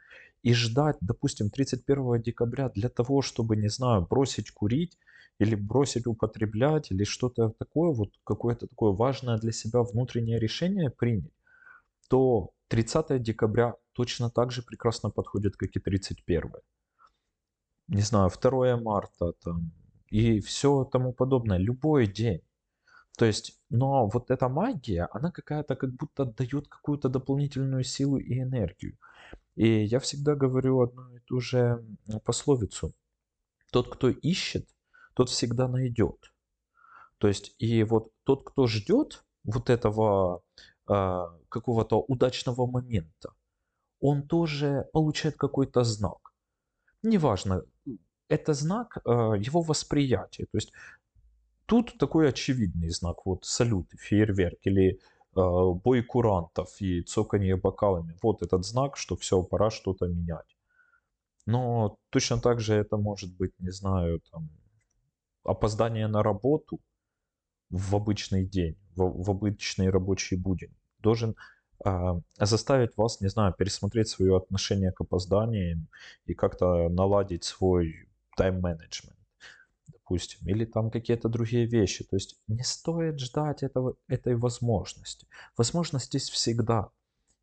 И 0.45 0.55
ждать, 0.55 0.97
допустим, 1.01 1.51
31 1.51 2.23
декабря 2.23 2.69
для 2.69 2.89
того, 2.89 3.23
чтобы, 3.23 3.57
не 3.57 3.69
знаю, 3.69 4.07
бросить 4.09 4.53
курить, 4.53 4.99
или 5.39 5.55
бросить 5.55 6.07
употреблять, 6.07 6.91
или 6.91 7.05
что-то 7.05 7.51
такое, 7.59 7.93
вот 7.93 8.11
какое-то 8.25 8.67
такое 8.67 8.93
важное 8.93 9.39
для 9.39 9.53
себя 9.53 9.83
внутреннее 9.83 10.39
решение 10.39 10.91
принять, 10.91 11.33
то 12.09 12.51
30 12.69 13.23
декабря 13.23 13.75
точно 13.93 14.31
так 14.31 14.53
же 14.53 14.63
прекрасно 14.63 15.11
подходит, 15.11 15.57
как 15.57 15.77
и 15.77 15.81
31. 15.81 16.53
Не 17.89 18.03
знаю, 18.03 18.31
2 18.31 18.77
марта 18.77 19.33
там, 19.43 19.73
и 20.11 20.41
все 20.41 20.85
тому 20.85 21.13
подобное. 21.13 21.59
Любой 21.59 22.07
день. 22.07 22.41
То 23.17 23.27
есть, 23.27 23.61
но 23.71 24.09
вот 24.09 24.31
эта 24.31 24.49
магия, 24.49 25.09
она 25.13 25.31
какая-то 25.31 25.77
как 25.77 25.93
будто 25.95 26.25
дает 26.25 26.69
какую-то 26.69 27.09
дополнительную 27.09 27.85
силу 27.85 28.19
и 28.19 28.41
энергию. 28.41 28.97
И 29.55 29.85
я 29.85 29.99
всегда 30.01 30.35
говорю 30.35 30.81
одну 30.81 31.15
и 31.15 31.21
ту 31.21 31.41
же 31.41 31.85
пословицу. 32.25 32.93
Тот, 33.71 33.89
кто 33.89 34.09
ищет, 34.09 34.69
тот 35.15 35.31
всегда 35.31 35.69
найдет. 35.69 36.33
То 37.19 37.29
есть, 37.29 37.55
и 37.59 37.85
вот 37.85 38.13
тот, 38.25 38.45
кто 38.45 38.67
ждет 38.67 39.25
вот 39.45 39.71
этого 39.71 40.43
э, 40.89 41.27
какого-то 41.49 42.01
удачного 42.01 42.67
момента, 42.67 43.33
он 44.01 44.23
тоже 44.23 44.89
получает 44.93 45.37
какой-то 45.37 45.85
знак. 45.85 46.33
Неважно, 47.03 47.63
это 48.29 48.55
знак 48.55 48.99
э, 49.05 49.11
его 49.39 49.63
восприятия. 49.63 50.45
То 50.45 50.59
есть 50.59 50.73
тут 51.67 51.97
такой 51.99 52.29
очевидный 52.29 52.91
знак, 52.91 53.27
вот 53.27 53.45
салют, 53.45 53.87
фейерверк 53.99 54.59
или 54.67 54.91
э, 54.91 54.97
бой 55.35 56.03
курантов 56.03 56.81
и 56.81 57.03
цоканье 57.03 57.57
бокалами. 57.57 58.17
Вот 58.23 58.43
этот 58.43 58.65
знак, 58.65 58.97
что 58.97 59.17
все, 59.17 59.43
пора 59.43 59.71
что-то 59.71 60.07
менять. 60.07 60.57
Но 61.47 61.99
точно 62.11 62.41
так 62.41 62.61
же 62.61 62.75
это 62.75 62.97
может 62.97 63.37
быть, 63.37 63.53
не 63.59 63.71
знаю, 63.71 64.21
там, 64.31 64.49
опоздание 65.45 66.07
на 66.09 66.23
работу 66.23 66.81
в 67.71 67.95
обычный 67.95 68.45
день, 68.45 68.77
в, 68.97 69.25
в 69.25 69.31
обычный 69.31 69.91
рабочий 69.91 70.37
будень 70.37 70.75
должен 71.05 71.37
э, 71.85 72.21
заставить 72.41 72.97
вас, 72.97 73.21
не 73.21 73.29
знаю, 73.29 73.53
пересмотреть 73.53 74.09
свое 74.09 74.37
отношение 74.37 74.91
к 74.91 75.01
опозданиям 75.03 75.87
и 76.27 76.35
как-то 76.35 76.89
наладить 76.89 77.45
свой 77.45 78.09
тайм-менеджмент, 78.37 79.19
допустим, 79.87 80.41
или 80.49 80.65
там 80.65 80.91
какие-то 80.91 81.29
другие 81.29 81.67
вещи. 81.67 82.05
То 82.05 82.17
есть 82.17 82.41
не 82.49 82.65
стоит 82.65 83.21
ждать 83.21 83.63
этого, 83.63 83.97
этой 84.09 84.35
возможности. 84.37 85.27
Возможность 85.57 86.07
здесь 86.07 86.31
всегда. 86.31 86.89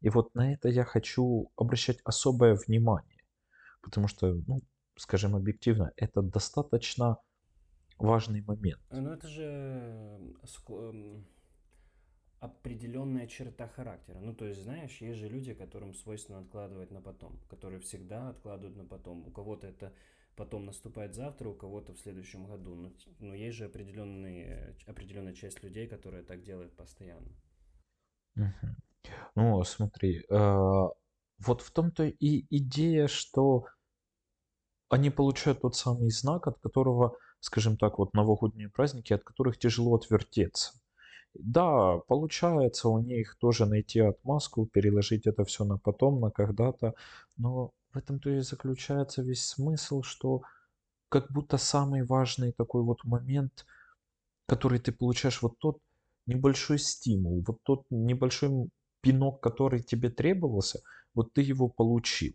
И 0.01 0.09
вот 0.09 0.33
на 0.35 0.53
это 0.53 0.67
я 0.67 0.83
хочу 0.83 1.51
обращать 1.55 1.99
особое 2.03 2.55
внимание, 2.55 3.23
потому 3.83 4.07
что, 4.07 4.33
ну, 4.47 4.61
скажем 4.97 5.35
объективно, 5.35 5.91
это 5.95 6.21
достаточно 6.21 7.17
важный 8.01 8.41
момент. 8.41 8.81
Ну 8.89 9.11
это 9.11 9.27
же 9.27 10.19
определенная 12.41 13.27
черта 13.27 13.67
характера. 13.67 14.19
Ну, 14.19 14.33
то 14.33 14.45
есть, 14.45 14.63
знаешь, 14.63 14.97
есть 14.99 15.19
же 15.19 15.29
люди, 15.29 15.53
которым 15.53 15.93
свойственно 15.93 16.39
откладывать 16.39 16.89
на 16.89 16.99
потом, 16.99 17.39
которые 17.49 17.79
всегда 17.79 18.29
откладывают 18.29 18.75
на 18.75 18.83
потом. 18.83 19.27
У 19.27 19.31
кого-то 19.31 19.67
это 19.67 19.93
потом 20.35 20.65
наступает 20.65 21.13
завтра, 21.13 21.49
у 21.49 21.53
кого-то 21.53 21.93
в 21.93 21.99
следующем 21.99 22.47
году. 22.47 22.73
Но, 22.73 22.91
но 23.19 23.35
есть 23.35 23.57
же 23.57 23.65
определенные, 23.65 24.75
определенная 24.87 25.33
часть 25.33 25.61
людей, 25.61 25.87
которые 25.87 26.23
так 26.23 26.41
делают 26.41 26.75
постоянно. 26.75 27.29
Угу. 28.35 28.67
Ну, 29.35 29.63
смотри, 29.63 30.25
э, 30.27 30.89
вот 31.45 31.61
в 31.61 31.71
том-то 31.71 32.05
и 32.05 32.45
идея, 32.49 33.05
что 33.07 33.65
они 34.89 35.11
получают 35.11 35.61
тот 35.61 35.75
самый 35.75 36.09
знак, 36.09 36.47
от 36.47 36.59
которого 36.59 37.15
скажем 37.41 37.75
так, 37.77 37.99
вот 37.99 38.13
новогодние 38.13 38.69
праздники, 38.69 39.11
от 39.13 39.23
которых 39.23 39.57
тяжело 39.57 39.95
отвертеться. 39.95 40.71
Да, 41.33 41.97
получается 42.07 42.89
у 42.89 42.99
них 42.99 43.35
тоже 43.39 43.65
найти 43.65 43.99
отмазку, 43.99 44.65
переложить 44.65 45.27
это 45.27 45.43
все 45.45 45.65
на 45.65 45.77
потом, 45.77 46.19
на 46.19 46.29
когда-то, 46.29 46.93
но 47.37 47.71
в 47.93 47.97
этом-то 47.97 48.29
и 48.29 48.39
заключается 48.39 49.21
весь 49.21 49.45
смысл, 49.45 50.01
что 50.03 50.43
как 51.09 51.31
будто 51.31 51.57
самый 51.57 52.03
важный 52.03 52.51
такой 52.51 52.83
вот 52.83 53.03
момент, 53.03 53.65
который 54.45 54.79
ты 54.79 54.91
получаешь, 54.91 55.41
вот 55.41 55.57
тот 55.57 55.79
небольшой 56.25 56.79
стимул, 56.79 57.43
вот 57.47 57.59
тот 57.63 57.85
небольшой 57.89 58.69
пинок, 59.01 59.41
который 59.41 59.81
тебе 59.81 60.09
требовался, 60.09 60.81
вот 61.13 61.33
ты 61.33 61.41
его 61.41 61.67
получил. 61.67 62.33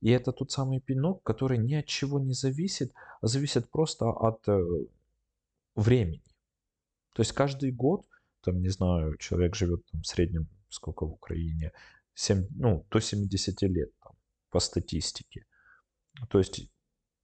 И 0.00 0.10
это 0.10 0.32
тот 0.32 0.50
самый 0.50 0.80
пинок, 0.80 1.22
который 1.22 1.58
ни 1.58 1.74
от 1.74 1.86
чего 1.86 2.18
не 2.20 2.32
зависит, 2.32 2.92
а 3.20 3.26
зависит 3.26 3.70
просто 3.70 4.06
от 4.06 4.48
э, 4.48 4.60
времени. 5.74 6.22
То 7.14 7.22
есть 7.22 7.32
каждый 7.32 7.70
год, 7.72 8.06
там, 8.42 8.62
не 8.62 8.70
знаю, 8.70 9.16
человек 9.18 9.54
живет 9.54 9.84
там, 9.90 10.00
в 10.00 10.06
среднем, 10.06 10.48
сколько 10.70 11.06
в 11.06 11.12
Украине, 11.12 11.72
7, 12.14 12.46
ну, 12.56 12.86
до 12.90 13.00
70 13.00 13.62
лет 13.62 13.90
там, 14.02 14.14
по 14.50 14.60
статистике. 14.60 15.44
То 16.28 16.38
есть 16.38 16.70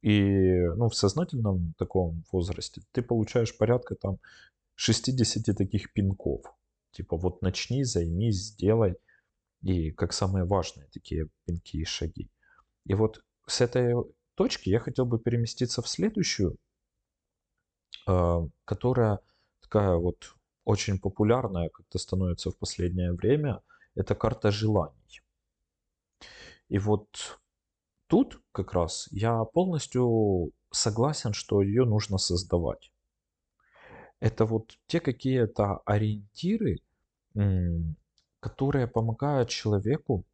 и 0.03 0.61
ну, 0.77 0.89
в 0.89 0.95
сознательном 0.95 1.75
таком 1.79 2.25
возрасте 2.31 2.83
ты 2.93 3.03
получаешь 3.03 3.57
порядка 3.57 3.95
там 3.97 4.19
60 4.77 5.57
таких 5.57 5.93
пинков. 5.93 6.45
Типа 6.93 7.17
вот 7.17 7.43
начни, 7.43 7.83
займись, 7.85 8.53
сделай. 8.53 8.97
И 9.63 9.91
как 9.91 10.13
самые 10.13 10.45
важные 10.45 10.87
такие 10.93 11.29
пинки 11.45 11.79
и 11.79 11.85
шаги. 11.85 12.31
И 12.87 12.95
вот 12.95 13.25
с 13.47 13.61
этой 13.61 13.95
точки 14.35 14.69
я 14.69 14.79
хотел 14.79 15.07
бы 15.07 15.19
переместиться 15.19 15.83
в 15.83 15.89
следующую, 15.89 16.57
а, 18.07 18.47
которая 18.65 19.19
такая 19.61 19.97
вот 19.97 20.35
очень 20.65 20.99
популярная, 20.99 21.69
как-то 21.69 21.99
становится 21.99 22.51
в 22.51 22.59
последнее 22.59 23.13
время, 23.13 23.61
это 23.95 24.15
карта 24.15 24.51
желаний. 24.51 25.23
И 26.69 26.79
вот 26.79 27.41
тут 28.07 28.41
как 28.53 28.73
раз 28.73 29.09
я 29.11 29.45
полностью 29.45 30.53
согласен, 30.71 31.33
что 31.33 31.63
ее 31.63 31.85
нужно 31.85 32.19
создавать. 32.19 32.93
Это 34.21 34.45
вот 34.45 34.79
те 34.87 35.01
какие-то 35.01 35.79
ориентиры, 35.85 36.79
которые 38.41 38.87
помогают 38.87 39.49
человеку 39.49 40.25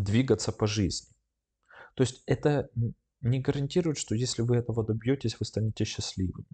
двигаться 0.00 0.52
по 0.52 0.66
жизни. 0.66 1.14
То 1.94 2.02
есть 2.02 2.22
это 2.26 2.68
не 3.20 3.40
гарантирует, 3.40 3.98
что 3.98 4.14
если 4.14 4.42
вы 4.42 4.56
этого 4.56 4.84
добьетесь, 4.84 5.38
вы 5.38 5.46
станете 5.46 5.84
счастливыми. 5.84 6.46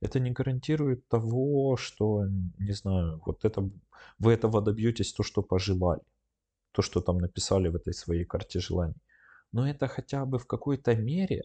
Это 0.00 0.18
не 0.18 0.30
гарантирует 0.30 1.06
того, 1.08 1.76
что, 1.76 2.24
не 2.58 2.72
знаю, 2.72 3.20
вот 3.26 3.44
это, 3.44 3.70
вы 4.18 4.32
этого 4.32 4.62
добьетесь, 4.62 5.12
то, 5.12 5.22
что 5.22 5.42
пожелали. 5.42 6.02
То, 6.72 6.82
что 6.82 7.00
там 7.00 7.18
написали 7.18 7.68
в 7.68 7.76
этой 7.76 7.92
своей 7.92 8.24
карте 8.24 8.60
желаний. 8.60 8.94
Но 9.52 9.68
это 9.68 9.88
хотя 9.88 10.24
бы 10.24 10.38
в 10.38 10.46
какой-то 10.46 10.94
мере 10.94 11.42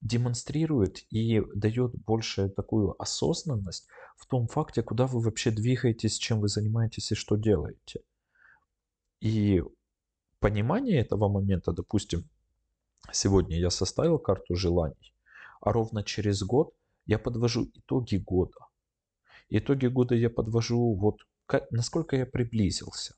демонстрирует 0.00 1.04
и 1.10 1.40
дает 1.54 1.92
больше 2.04 2.48
такую 2.50 3.00
осознанность 3.00 3.88
в 4.16 4.26
том 4.26 4.46
факте, 4.46 4.82
куда 4.82 5.06
вы 5.06 5.20
вообще 5.20 5.50
двигаетесь, 5.50 6.18
чем 6.18 6.40
вы 6.40 6.48
занимаетесь 6.48 7.12
и 7.12 7.14
что 7.14 7.36
делаете. 7.36 8.02
И 9.20 9.62
понимание 10.42 11.00
этого 11.00 11.28
момента, 11.28 11.72
допустим, 11.72 12.28
сегодня 13.12 13.58
я 13.58 13.70
составил 13.70 14.18
карту 14.18 14.56
желаний, 14.56 15.14
а 15.60 15.72
ровно 15.72 16.02
через 16.02 16.42
год 16.42 16.74
я 17.06 17.18
подвожу 17.18 17.70
итоги 17.74 18.16
года. 18.16 18.58
Итоги 19.50 19.86
года 19.86 20.14
я 20.14 20.30
подвожу 20.30 20.94
вот 20.94 21.20
как, 21.46 21.70
насколько 21.70 22.16
я 22.16 22.26
приблизился. 22.26 23.14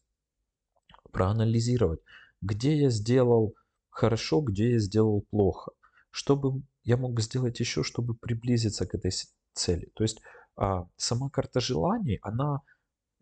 Проанализировать, 1.12 2.00
где 2.42 2.76
я 2.76 2.90
сделал 2.90 3.54
хорошо, 3.88 4.40
где 4.42 4.72
я 4.72 4.78
сделал 4.78 5.22
плохо. 5.30 5.72
Что 6.10 6.36
бы 6.36 6.62
я 6.82 6.96
мог 6.96 7.20
сделать 7.20 7.60
еще, 7.60 7.82
чтобы 7.82 8.14
приблизиться 8.14 8.86
к 8.86 8.94
этой 8.94 9.12
цели? 9.54 9.90
То 9.94 10.04
есть 10.04 10.20
а, 10.56 10.86
сама 10.96 11.30
карта 11.30 11.60
желаний, 11.60 12.18
она 12.22 12.60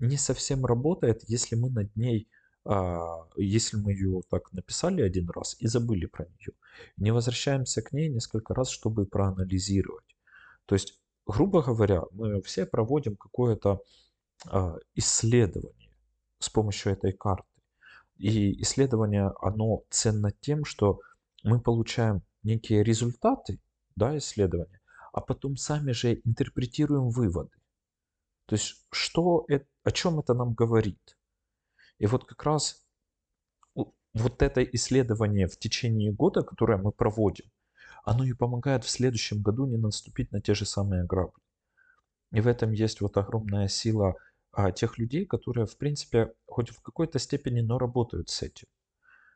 не 0.01 0.17
совсем 0.17 0.67
работает, 0.67 1.23
если 1.29 1.55
мы 1.55 1.71
над 1.71 1.95
ней, 1.95 2.29
если 3.37 3.77
мы 3.77 3.93
ее 3.93 4.21
так 4.29 4.53
написали 4.53 5.03
один 5.03 5.29
раз 5.31 5.57
и 5.59 5.67
забыли 5.67 6.07
про 6.07 6.27
нее. 6.27 6.53
Не 6.97 7.11
возвращаемся 7.11 7.83
к 7.83 7.93
ней 7.93 8.09
несколько 8.09 8.55
раз, 8.55 8.69
чтобы 8.71 9.05
проанализировать. 9.05 10.17
То 10.67 10.75
есть, 10.75 11.01
грубо 11.27 11.63
говоря, 11.63 12.03
мы 12.13 12.41
все 12.43 12.65
проводим 12.65 13.17
какое-то 13.17 13.83
а, 14.47 14.77
исследование 14.95 15.91
с 16.39 16.49
помощью 16.49 16.93
этой 16.93 17.13
карты. 17.13 17.49
И 18.17 18.61
исследование, 18.63 19.33
оно 19.41 19.83
ценно 19.91 20.31
тем, 20.31 20.65
что 20.65 21.01
мы 21.43 21.61
получаем 21.61 22.23
некие 22.43 22.85
результаты 22.85 23.61
да, 23.97 24.17
исследования, 24.17 24.81
а 25.13 25.21
потом 25.21 25.57
сами 25.57 25.93
же 25.93 26.21
интерпретируем 26.25 27.11
выводы. 27.11 27.51
То 28.47 28.55
есть, 28.55 28.87
что 28.91 29.45
это, 29.49 29.67
о 29.85 29.91
чем 29.91 30.21
это 30.21 30.35
нам 30.35 30.55
говорит? 30.55 31.17
И 32.03 32.07
вот 32.07 32.25
как 32.25 32.43
раз 32.43 32.85
вот 33.77 34.43
это 34.43 34.61
исследование 34.65 35.47
в 35.47 35.57
течение 35.57 36.11
года, 36.11 36.43
которое 36.43 36.77
мы 36.77 36.91
проводим, 36.91 37.45
оно 38.03 38.25
и 38.25 38.33
помогает 38.33 38.83
в 38.83 38.91
следующем 38.91 39.41
году 39.41 39.67
не 39.67 39.77
наступить 39.77 40.33
на 40.33 40.41
те 40.41 40.55
же 40.55 40.67
самые 40.67 41.05
грабли. 41.05 41.41
И 42.33 42.41
в 42.41 42.49
этом 42.49 42.73
есть 42.73 43.01
вот 43.03 43.17
огромная 43.19 43.69
сила 43.69 44.17
а, 44.51 44.73
тех 44.73 44.99
людей, 44.99 45.27
которые, 45.27 45.67
в 45.67 45.79
принципе, 45.79 46.33
хоть 46.47 46.71
в 46.71 46.83
какой-то 46.83 47.21
степени, 47.21 47.61
но 47.61 47.79
работают 47.79 48.31
с 48.31 48.43
этим. 48.43 48.67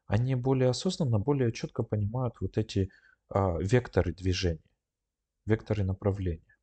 Они 0.08 0.35
более 0.35 0.70
осознанно, 0.70 1.20
более 1.20 1.52
четко 1.52 1.85
понимают 1.85 2.35
вот 2.40 2.58
эти 2.58 2.90
а, 3.28 3.58
векторы 3.61 4.12
движения, 4.12 4.73
векторы 5.46 5.85
направления. 5.85 6.55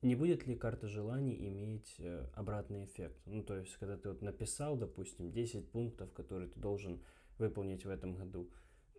Не 0.00 0.14
будет 0.14 0.46
ли 0.46 0.54
карта 0.54 0.86
желаний 0.86 1.36
иметь 1.48 1.96
э, 1.98 2.26
обратный 2.34 2.84
эффект? 2.84 3.20
Ну, 3.26 3.42
то 3.42 3.56
есть, 3.56 3.76
когда 3.78 3.96
ты 3.96 4.10
вот 4.10 4.22
написал, 4.22 4.76
допустим, 4.76 5.32
10 5.32 5.70
пунктов, 5.70 6.12
которые 6.12 6.48
ты 6.48 6.60
должен 6.60 7.02
выполнить 7.38 7.84
в 7.84 7.90
этом 7.90 8.14
году, 8.14 8.48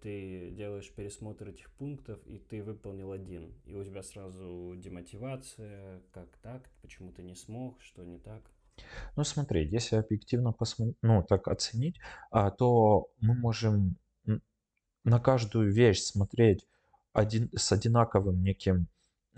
ты 0.02 0.52
делаешь 0.52 0.92
пересмотр 0.94 1.50
этих 1.50 1.72
пунктов, 1.72 2.20
и 2.26 2.38
ты 2.38 2.64
выполнил 2.64 3.12
один, 3.12 3.54
и 3.66 3.76
у 3.76 3.84
тебя 3.84 4.04
сразу 4.04 4.74
демотивация, 4.78 6.02
как 6.12 6.38
так, 6.42 6.70
почему 6.82 7.12
ты 7.12 7.24
не 7.24 7.36
смог, 7.36 7.82
что 7.82 8.04
не 8.04 8.20
так? 8.20 8.42
Ну, 9.16 9.24
смотри, 9.24 9.68
если 9.68 9.98
объективно 9.98 10.54
посмотреть, 10.54 10.98
ну, 11.02 11.24
так 11.24 11.48
оценить, 11.48 12.00
а, 12.32 12.50
то 12.52 13.10
мы 13.20 13.36
можем 13.36 13.98
на 15.04 15.20
каждую 15.20 15.72
вещь 15.72 16.02
смотреть 16.02 16.66
один, 17.14 17.50
с 17.56 17.72
одинаковым 17.72 18.42
неким 18.42 18.88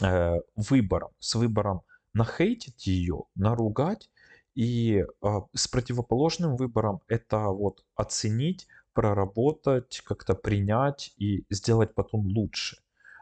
э, 0.01 0.39
выбором, 0.55 1.11
с 1.19 1.35
выбором 1.35 1.81
нахейтить 2.13 2.87
ее, 2.87 3.23
наругать, 3.35 4.09
и 4.55 5.05
э, 5.21 5.41
с 5.53 5.67
противоположным 5.67 6.55
выбором 6.55 7.01
это 7.07 7.47
вот 7.47 7.83
оценить, 7.95 8.67
проработать, 8.93 10.01
как-то 10.05 10.35
принять 10.35 11.13
и 11.17 11.45
сделать 11.49 11.93
потом 11.93 12.27
лучше. 12.27 12.77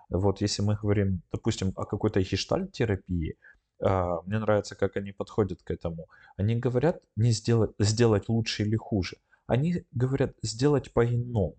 Вот 0.10 0.42
если 0.42 0.64
мы 0.64 0.76
говорим, 0.76 1.22
допустим, 1.32 1.72
о 1.76 1.86
какой-то 1.86 2.22
гештальт-терапии, 2.22 3.38
э, 3.80 4.18
мне 4.26 4.40
нравится, 4.40 4.76
как 4.76 4.98
они 4.98 5.12
подходят 5.12 5.62
к 5.62 5.70
этому. 5.70 6.08
Они 6.36 6.56
говорят 6.56 7.04
не 7.16 7.32
сделать, 7.32 7.72
сделать 7.80 8.28
лучше 8.28 8.64
или 8.64 8.76
хуже. 8.76 9.18
Они 9.46 9.84
говорят 9.92 10.34
сделать 10.42 10.92
по-иному. 10.94 11.56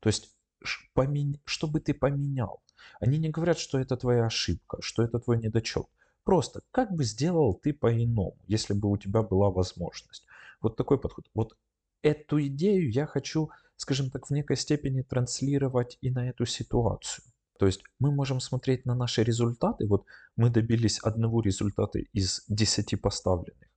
То 0.00 0.08
есть, 0.08 0.34
чтобы 0.64 1.80
ты 1.80 1.94
поменял. 1.94 2.62
Они 3.00 3.18
не 3.18 3.30
говорят, 3.30 3.58
что 3.58 3.78
это 3.78 3.96
твоя 3.96 4.26
ошибка, 4.26 4.78
что 4.80 5.02
это 5.02 5.18
твой 5.18 5.38
недочет. 5.38 5.86
Просто, 6.24 6.60
как 6.70 6.92
бы 6.92 7.04
сделал 7.04 7.54
ты 7.54 7.72
по-иному, 7.72 8.36
если 8.46 8.74
бы 8.74 8.90
у 8.90 8.96
тебя 8.96 9.22
была 9.22 9.50
возможность. 9.50 10.24
Вот 10.60 10.76
такой 10.76 10.98
подход. 10.98 11.26
Вот 11.34 11.56
эту 12.02 12.40
идею 12.46 12.90
я 12.90 13.06
хочу, 13.06 13.50
скажем 13.76 14.10
так, 14.10 14.26
в 14.26 14.30
некой 14.30 14.56
степени 14.56 15.02
транслировать 15.02 15.98
и 16.00 16.10
на 16.10 16.28
эту 16.28 16.46
ситуацию. 16.46 17.24
То 17.58 17.66
есть 17.66 17.82
мы 17.98 18.12
можем 18.12 18.40
смотреть 18.40 18.86
на 18.86 18.94
наши 18.94 19.22
результаты. 19.22 19.86
Вот 19.86 20.04
мы 20.36 20.50
добились 20.50 20.98
одного 20.98 21.40
результата 21.40 21.98
из 21.98 22.44
десяти 22.48 22.96
поставленных. 22.96 23.68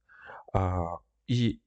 А, 0.54 1.00
и 1.28 1.62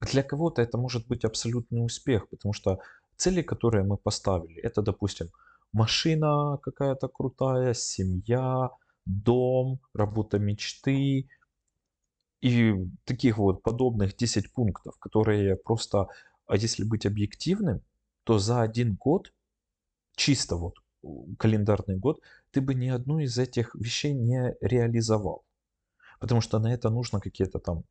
для 0.00 0.22
кого-то 0.22 0.62
это 0.62 0.78
может 0.78 1.06
быть 1.06 1.24
абсолютный 1.24 1.84
успех, 1.84 2.28
потому 2.28 2.52
что 2.52 2.80
Цели, 3.16 3.42
которые 3.42 3.84
мы 3.84 3.96
поставили, 3.96 4.60
это, 4.60 4.82
допустим, 4.82 5.30
машина 5.72 6.58
какая-то 6.62 7.08
крутая, 7.08 7.74
семья, 7.74 8.70
дом, 9.06 9.80
работа 9.92 10.38
мечты 10.38 11.28
и 12.40 12.74
таких 13.04 13.38
вот 13.38 13.62
подобных 13.62 14.16
10 14.16 14.52
пунктов, 14.52 14.98
которые 14.98 15.56
просто, 15.56 16.08
а 16.46 16.56
если 16.56 16.84
быть 16.84 17.06
объективным, 17.06 17.82
то 18.24 18.38
за 18.38 18.62
один 18.62 18.94
год, 18.94 19.32
чисто 20.16 20.56
вот 20.56 20.74
календарный 21.38 21.96
год, 21.96 22.20
ты 22.50 22.60
бы 22.60 22.74
ни 22.74 22.88
одну 22.88 23.18
из 23.18 23.38
этих 23.38 23.74
вещей 23.74 24.12
не 24.12 24.54
реализовал. 24.60 25.44
Потому 26.20 26.40
что 26.40 26.58
на 26.58 26.72
это 26.72 26.90
нужно 26.90 27.20
какие-то 27.20 27.58
там 27.58 27.84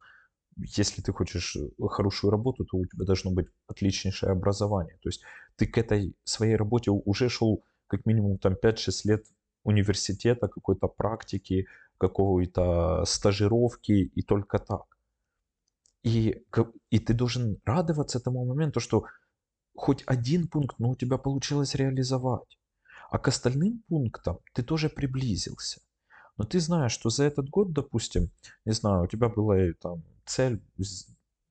если 0.58 1.02
ты 1.02 1.12
хочешь 1.12 1.56
э, 1.56 1.70
хорошую 1.88 2.32
работу, 2.32 2.66
то 2.66 2.78
у 2.78 2.86
тебя 2.86 3.06
должно 3.06 3.32
быть 3.32 3.48
отличнейшее 3.68 4.32
образование. 4.32 4.98
То 5.02 5.10
есть 5.10 5.22
ты 5.56 5.68
к 5.68 5.78
этой 5.78 6.16
своей 6.24 6.56
работе 6.56 6.92
уже 6.92 7.30
шел 7.30 7.64
как 7.88 8.06
минимум 8.06 8.38
там 8.38 8.54
5-6 8.54 8.92
лет 9.06 9.26
университета, 9.64 10.48
какой-то 10.48 10.88
практики, 10.88 11.68
какой-то 11.98 13.04
стажировки 13.06 13.92
и 13.92 14.22
только 14.22 14.60
так. 14.60 14.86
И, 16.04 16.44
и 16.90 17.00
ты 17.00 17.14
должен 17.14 17.58
радоваться 17.66 18.20
тому 18.20 18.46
моменту, 18.46 18.80
что 18.80 19.06
хоть 19.76 20.04
один 20.06 20.48
пункт, 20.48 20.80
но 20.80 20.90
у 20.90 20.96
тебя 20.96 21.18
получилось 21.18 21.76
реализовать. 21.76 22.60
А 23.10 23.20
к 23.20 23.28
остальным 23.28 23.84
пунктам 23.88 24.40
ты 24.54 24.64
тоже 24.64 24.90
приблизился. 24.90 25.82
Но 26.38 26.46
ты 26.46 26.60
знаешь, 26.60 26.92
что 26.92 27.10
за 27.10 27.24
этот 27.26 27.50
год, 27.50 27.72
допустим, 27.74 28.32
не 28.66 28.74
знаю, 28.74 29.04
у 29.04 29.08
тебя 29.08 29.30
была 29.30 29.56
там 29.80 30.04
цель 30.26 30.62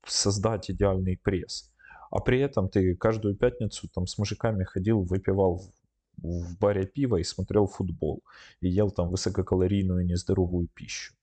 создать 0.07 0.71
идеальный 0.71 1.17
пресс. 1.17 1.73
А 2.11 2.21
при 2.21 2.41
этом 2.41 2.69
ты 2.69 2.95
каждую 2.95 3.37
пятницу 3.37 3.89
там 3.89 4.07
с 4.07 4.19
мужиками 4.19 4.65
ходил, 4.65 5.03
выпивал 5.03 5.63
в 6.19 6.59
баре 6.59 6.87
пиво 6.87 7.17
и 7.17 7.25
смотрел 7.25 7.67
футбол. 7.67 8.23
И 8.61 8.69
ел 8.69 8.91
там 8.91 9.09
высококалорийную 9.11 10.05
нездоровую 10.05 10.69
пищу. 10.75 11.15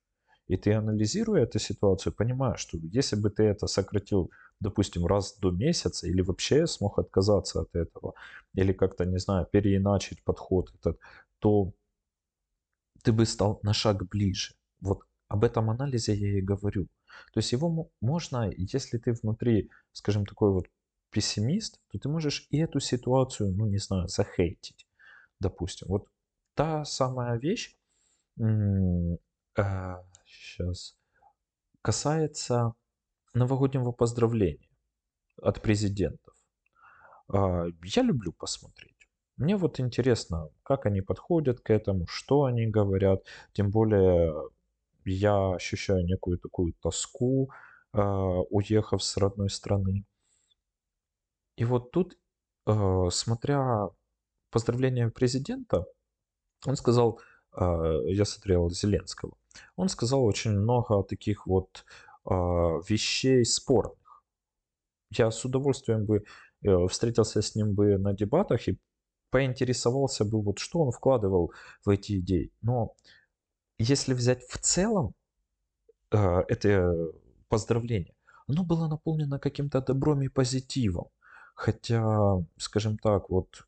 И 0.47 0.57
ты, 0.57 0.73
анализируя 0.73 1.43
эту 1.43 1.59
ситуацию, 1.59 2.11
понимаешь, 2.11 2.59
что 2.59 2.77
если 2.77 3.15
бы 3.15 3.29
ты 3.29 3.43
это 3.43 3.67
сократил, 3.67 4.31
допустим, 4.59 5.05
раз 5.05 5.37
до 5.37 5.51
месяца, 5.51 6.07
или 6.07 6.21
вообще 6.21 6.65
смог 6.65 6.97
отказаться 6.97 7.61
от 7.61 7.75
этого, 7.75 8.15
или 8.55 8.73
как-то, 8.73 9.05
не 9.05 9.19
знаю, 9.19 9.45
переиначить 9.45 10.23
подход 10.23 10.73
этот, 10.73 10.99
то 11.37 11.71
ты 13.03 13.11
бы 13.11 13.27
стал 13.27 13.59
на 13.61 13.73
шаг 13.73 14.07
ближе. 14.09 14.55
Вот 14.81 15.03
об 15.27 15.43
этом 15.43 15.69
анализе 15.69 16.15
я 16.15 16.39
и 16.39 16.41
говорю. 16.41 16.87
То 17.33 17.39
есть 17.39 17.51
его 17.51 17.91
можно, 18.01 18.51
если 18.57 18.97
ты 18.97 19.13
внутри, 19.13 19.69
скажем, 19.91 20.25
такой 20.25 20.51
вот 20.51 20.67
пессимист, 21.11 21.79
то 21.91 21.99
ты 21.99 22.09
можешь 22.09 22.47
и 22.49 22.57
эту 22.57 22.79
ситуацию, 22.79 23.51
ну 23.51 23.65
не 23.65 23.77
знаю, 23.79 24.07
захейтить, 24.07 24.87
допустим. 25.39 25.87
Вот 25.87 26.07
та 26.53 26.85
самая 26.85 27.37
вещь, 27.37 27.75
э, 28.39 28.43
сейчас, 30.25 30.97
касается 31.81 32.73
новогоднего 33.33 33.91
поздравления 33.91 34.69
от 35.41 35.61
президентов. 35.61 36.35
Э, 37.33 37.67
я 37.83 38.03
люблю 38.03 38.33
посмотреть. 38.33 38.95
Мне 39.37 39.55
вот 39.55 39.79
интересно, 39.79 40.49
как 40.63 40.85
они 40.85 41.01
подходят 41.01 41.61
к 41.61 41.69
этому, 41.69 42.07
что 42.07 42.43
они 42.43 42.67
говорят. 42.67 43.23
Тем 43.53 43.71
более 43.71 44.33
я 45.05 45.53
ощущаю 45.55 46.05
некую 46.05 46.37
такую 46.37 46.73
тоску, 46.81 47.49
э, 47.93 47.99
уехав 47.99 49.03
с 49.03 49.17
родной 49.17 49.49
страны. 49.49 50.05
И 51.57 51.65
вот 51.65 51.91
тут, 51.91 52.17
э, 52.67 53.09
смотря 53.11 53.89
поздравления 54.51 55.09
президента, 55.09 55.85
он 56.65 56.75
сказал, 56.75 57.19
э, 57.53 57.99
я 58.07 58.25
смотрел 58.25 58.69
Зеленского, 58.69 59.33
он 59.75 59.89
сказал 59.89 60.23
очень 60.23 60.51
много 60.51 61.03
таких 61.03 61.47
вот 61.47 61.85
э, 62.25 62.31
вещей 62.89 63.45
спорных. 63.45 64.23
Я 65.11 65.31
с 65.31 65.43
удовольствием 65.45 66.05
бы 66.05 66.23
э, 66.63 66.87
встретился 66.87 67.41
с 67.41 67.55
ним 67.55 67.73
бы 67.73 67.97
на 67.97 68.13
дебатах 68.13 68.67
и 68.67 68.79
поинтересовался 69.31 70.25
бы, 70.25 70.41
вот 70.41 70.59
что 70.59 70.79
он 70.79 70.91
вкладывал 70.91 71.53
в 71.85 71.89
эти 71.89 72.19
идеи. 72.19 72.51
Но 72.61 72.95
если 73.79 74.13
взять 74.13 74.43
в 74.43 74.57
целом 74.59 75.15
э, 76.11 76.43
это 76.47 77.11
поздравление, 77.47 78.13
оно 78.47 78.63
было 78.63 78.87
наполнено 78.87 79.39
каким-то 79.39 79.81
добром 79.81 80.21
и 80.21 80.27
позитивом. 80.27 81.07
Хотя, 81.55 82.37
скажем 82.57 82.97
так, 82.97 83.29
вот 83.29 83.67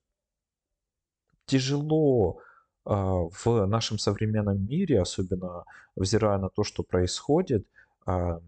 тяжело 1.45 2.39
а, 2.85 3.27
в 3.29 3.65
нашем 3.65 3.99
современном 3.99 4.65
мире, 4.65 5.01
особенно 5.01 5.65
взирая 5.95 6.37
на 6.37 6.49
то, 6.49 6.63
что 6.63 6.83
происходит, 6.83 7.67
а, 8.05 8.41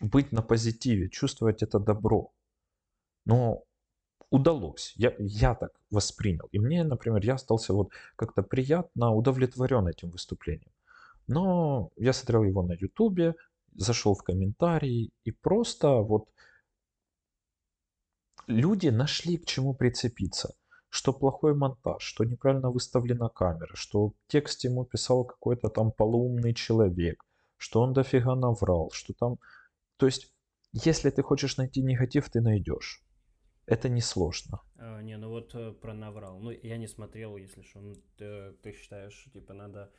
быть 0.00 0.32
на 0.32 0.42
позитиве, 0.42 1.08
чувствовать 1.08 1.62
это 1.62 1.78
добро. 1.78 2.32
Но 3.26 3.64
удалось. 4.30 4.92
Я, 4.96 5.14
я 5.18 5.54
так 5.54 5.72
воспринял. 5.90 6.48
И 6.52 6.58
мне, 6.58 6.84
например, 6.84 7.22
я 7.24 7.34
остался 7.34 7.72
вот 7.72 7.92
как-то 8.16 8.42
приятно 8.42 9.12
удовлетворен 9.12 9.86
этим 9.86 10.10
выступлением. 10.10 10.72
Но 11.26 11.90
я 11.96 12.12
смотрел 12.12 12.44
его 12.44 12.62
на 12.62 12.72
ютубе, 12.72 13.34
зашел 13.74 14.14
в 14.14 14.22
комментарии 14.22 15.10
и 15.24 15.30
просто 15.30 15.88
вот 15.88 16.28
люди 18.46 18.88
нашли 18.88 19.38
к 19.38 19.46
чему 19.46 19.74
прицепиться. 19.74 20.54
Что 20.90 21.12
плохой 21.12 21.54
монтаж, 21.56 22.02
что 22.02 22.24
неправильно 22.24 22.70
выставлена 22.70 23.28
камера, 23.28 23.74
что 23.74 24.12
текст 24.28 24.62
ему 24.64 24.84
писал 24.84 25.24
какой-то 25.24 25.68
там 25.68 25.90
полуумный 25.90 26.54
человек, 26.54 27.24
что 27.56 27.80
он 27.80 27.92
дофига 27.92 28.36
наврал, 28.36 28.90
что 28.92 29.12
там... 29.12 29.38
То 29.96 30.06
есть, 30.06 30.32
если 30.72 31.10
ты 31.10 31.22
хочешь 31.22 31.56
найти 31.56 31.82
негатив, 31.82 32.30
ты 32.30 32.40
найдешь. 32.40 33.02
Это 33.66 33.88
несложно. 33.88 34.60
А, 34.76 35.00
не, 35.02 35.16
ну 35.16 35.30
вот 35.30 35.54
э, 35.54 35.72
про 35.72 35.94
наврал. 35.94 36.38
Ну, 36.38 36.50
я 36.50 36.76
не 36.76 36.86
смотрел, 36.86 37.36
если 37.38 37.62
что. 37.62 37.80
Ну, 37.80 37.94
ты, 38.16 38.52
ты 38.62 38.72
считаешь, 38.72 39.28
типа, 39.32 39.54
надо 39.54 39.90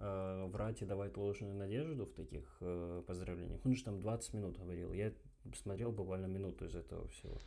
э, 0.00 0.46
врать 0.46 0.82
и 0.82 0.86
давать 0.86 1.16
ложную 1.16 1.54
надежду 1.54 2.06
в 2.06 2.12
таких 2.12 2.56
э, 2.60 3.02
поздравлениях? 3.06 3.60
Он 3.64 3.74
же 3.74 3.84
там 3.84 4.00
20 4.00 4.34
минут 4.34 4.58
говорил. 4.58 4.92
Я 4.92 5.12
смотрел 5.54 5.92
буквально 5.92 6.26
минуту 6.26 6.66
из 6.66 6.74
этого 6.74 7.06
всего. 7.08 7.38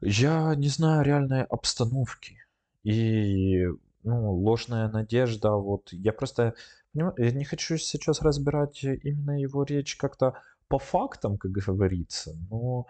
Я 0.00 0.54
не 0.54 0.68
знаю 0.68 1.04
реальной 1.04 1.42
обстановки. 1.42 2.36
И, 2.84 3.66
ну, 4.04 4.32
ложная 4.32 4.88
надежда, 4.88 5.50
вот, 5.50 5.92
я 5.92 6.12
просто, 6.12 6.54
я 6.94 7.12
не 7.16 7.44
хочу 7.44 7.76
сейчас 7.76 8.22
разбирать 8.22 8.84
именно 8.84 9.40
его 9.40 9.64
речь 9.64 9.96
как-то 9.96 10.40
по 10.68 10.78
фактам, 10.78 11.36
как 11.38 11.50
говорится, 11.50 12.34
но 12.50 12.86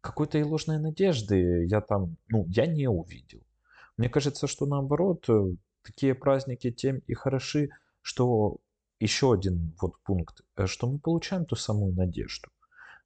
какой-то 0.00 0.38
и 0.38 0.44
ложной 0.44 0.78
надежды 0.78 1.66
я 1.66 1.80
там, 1.80 2.16
ну, 2.28 2.46
я 2.48 2.66
не 2.66 2.88
увидел. 2.88 3.40
Мне 3.96 4.08
кажется, 4.08 4.46
что 4.46 4.66
наоборот, 4.66 5.26
такие 5.86 6.14
праздники 6.14 6.70
тем 6.70 6.98
и 7.06 7.14
хороши, 7.14 7.70
что 8.02 8.58
еще 9.00 9.32
один 9.32 9.74
вот 9.80 9.92
пункт, 10.02 10.42
э, 10.56 10.66
что 10.66 10.90
мы 10.90 10.98
получаем 10.98 11.44
ту 11.44 11.56
самую 11.56 11.94
надежду. 11.94 12.48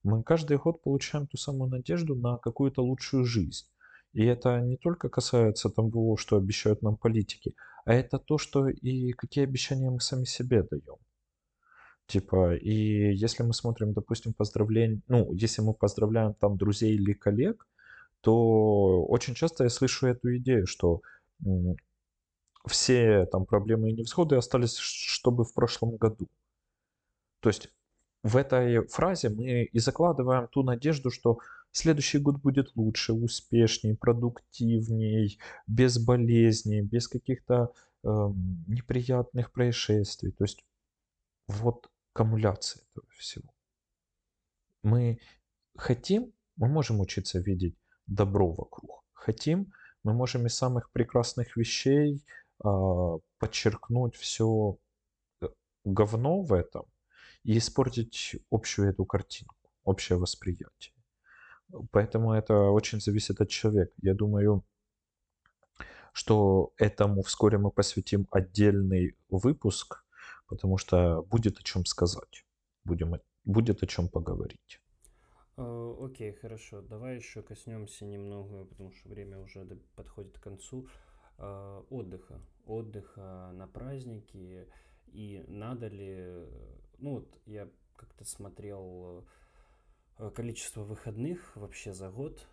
Мы 0.03 0.23
каждый 0.23 0.57
год 0.57 0.83
получаем 0.83 1.27
ту 1.27 1.37
самую 1.37 1.71
надежду 1.71 2.15
на 2.15 2.39
какую-то 2.39 2.83
лучшую 2.83 3.25
жизнь. 3.25 3.67
И 4.13 4.25
это 4.25 4.61
не 4.61 4.77
только 4.77 5.09
касается 5.09 5.71
того, 5.71 6.17
что 6.17 6.37
обещают 6.37 6.83
нам 6.83 6.97
политики, 6.97 7.55
а 7.85 7.95
это 7.95 8.19
то, 8.19 8.39
что 8.39 8.69
и 8.69 9.13
какие 9.13 9.45
обещания 9.45 9.91
мы 9.91 10.01
сами 10.01 10.25
себе 10.25 10.63
даем. 10.63 10.97
Типа, 12.07 12.57
и 12.57 13.15
если 13.15 13.45
мы 13.45 13.53
смотрим, 13.53 13.93
допустим, 13.93 14.33
поздравления, 14.33 15.01
ну, 15.07 15.33
если 15.33 15.63
мы 15.63 15.75
поздравляем 15.75 16.35
там 16.35 16.57
друзей 16.57 16.95
или 16.95 17.13
коллег, 17.13 17.69
то 18.21 19.05
очень 19.05 19.35
часто 19.35 19.65
я 19.65 19.71
слышу 19.71 20.09
эту 20.09 20.37
идею, 20.39 20.67
что 20.67 21.03
все 22.67 23.27
там 23.27 23.47
проблемы 23.47 23.91
и 23.91 23.95
невзгоды 23.95 24.37
остались, 24.37 24.77
чтобы 24.77 25.45
в 25.45 25.55
прошлом 25.55 25.97
году. 25.97 26.29
То 27.41 27.49
есть 27.49 27.73
в 28.23 28.37
этой 28.37 28.87
фразе 28.89 29.31
мы 29.31 29.65
и 29.65 29.79
закладываем 29.79 30.49
ту 30.49 30.63
надежду, 30.63 31.11
что 31.11 31.39
следующий 31.73 32.19
год 32.19 32.37
будет 32.37 32.75
лучше, 32.77 33.13
успешнее, 33.13 33.97
продуктивней, 33.97 35.39
без 35.67 35.99
болезней, 35.99 36.83
без 36.83 37.09
каких-то 37.09 37.73
э, 38.03 38.09
неприятных 38.67 39.53
происшествий. 39.53 40.33
То 40.33 40.45
есть 40.45 40.65
вот 41.49 41.89
аккумуляция 42.13 42.83
этого 42.93 43.07
всего. 43.17 43.49
Мы 44.83 45.19
хотим, 45.77 46.33
мы 46.57 46.69
можем 46.69 47.01
учиться 47.01 47.39
видеть 47.39 47.77
добро 48.07 48.51
вокруг. 48.53 49.03
Хотим, 49.13 49.73
мы 50.03 50.13
можем 50.13 50.47
из 50.47 50.55
самых 50.55 50.91
прекрасных 50.91 51.57
вещей 51.57 52.23
подчеркнуть 53.39 54.17
все 54.17 54.79
говно 55.85 56.43
в 56.43 56.53
этом 56.53 56.85
и 57.43 57.57
испортить 57.57 58.37
общую 58.51 58.91
эту 58.91 59.05
картинку, 59.05 59.71
общее 59.85 60.19
восприятие. 60.19 60.95
Поэтому 61.91 62.33
это 62.33 62.55
очень 62.71 63.01
зависит 63.01 63.41
от 63.41 63.49
человека. 63.49 63.93
Я 64.03 64.15
думаю, 64.15 64.65
что 66.13 66.73
этому 66.77 67.23
вскоре 67.23 67.59
мы 67.59 67.71
посвятим 67.71 68.27
отдельный 68.31 69.17
выпуск, 69.29 70.05
потому 70.49 70.77
что 70.77 71.23
будет 71.23 71.59
о 71.59 71.63
чем 71.63 71.85
сказать, 71.85 72.45
будем, 72.85 73.21
будет 73.45 73.83
о 73.83 73.87
чем 73.87 74.09
поговорить. 74.09 74.81
А, 75.57 75.97
окей, 76.01 76.33
хорошо. 76.33 76.83
Давай 76.83 77.17
еще 77.17 77.43
коснемся 77.43 78.05
немного, 78.05 78.65
потому 78.65 78.93
что 78.93 79.09
время 79.09 79.39
уже 79.39 79.65
подходит 79.95 80.39
к 80.39 80.43
концу. 80.43 80.89
А, 81.41 81.85
отдыха. 81.89 82.41
Отдыха 82.67 83.51
на 83.55 83.67
праздники. 83.67 84.69
И 85.07 85.43
надо 85.49 85.89
ли... 85.89 86.47
Ну 86.99 87.15
вот 87.15 87.41
я 87.47 87.69
как-то 87.97 88.25
смотрел 88.25 89.27
э, 90.19 90.31
количество 90.31 90.83
выходных 90.83 91.57
вообще 91.57 91.93
за 91.93 92.11
год. 92.11 92.47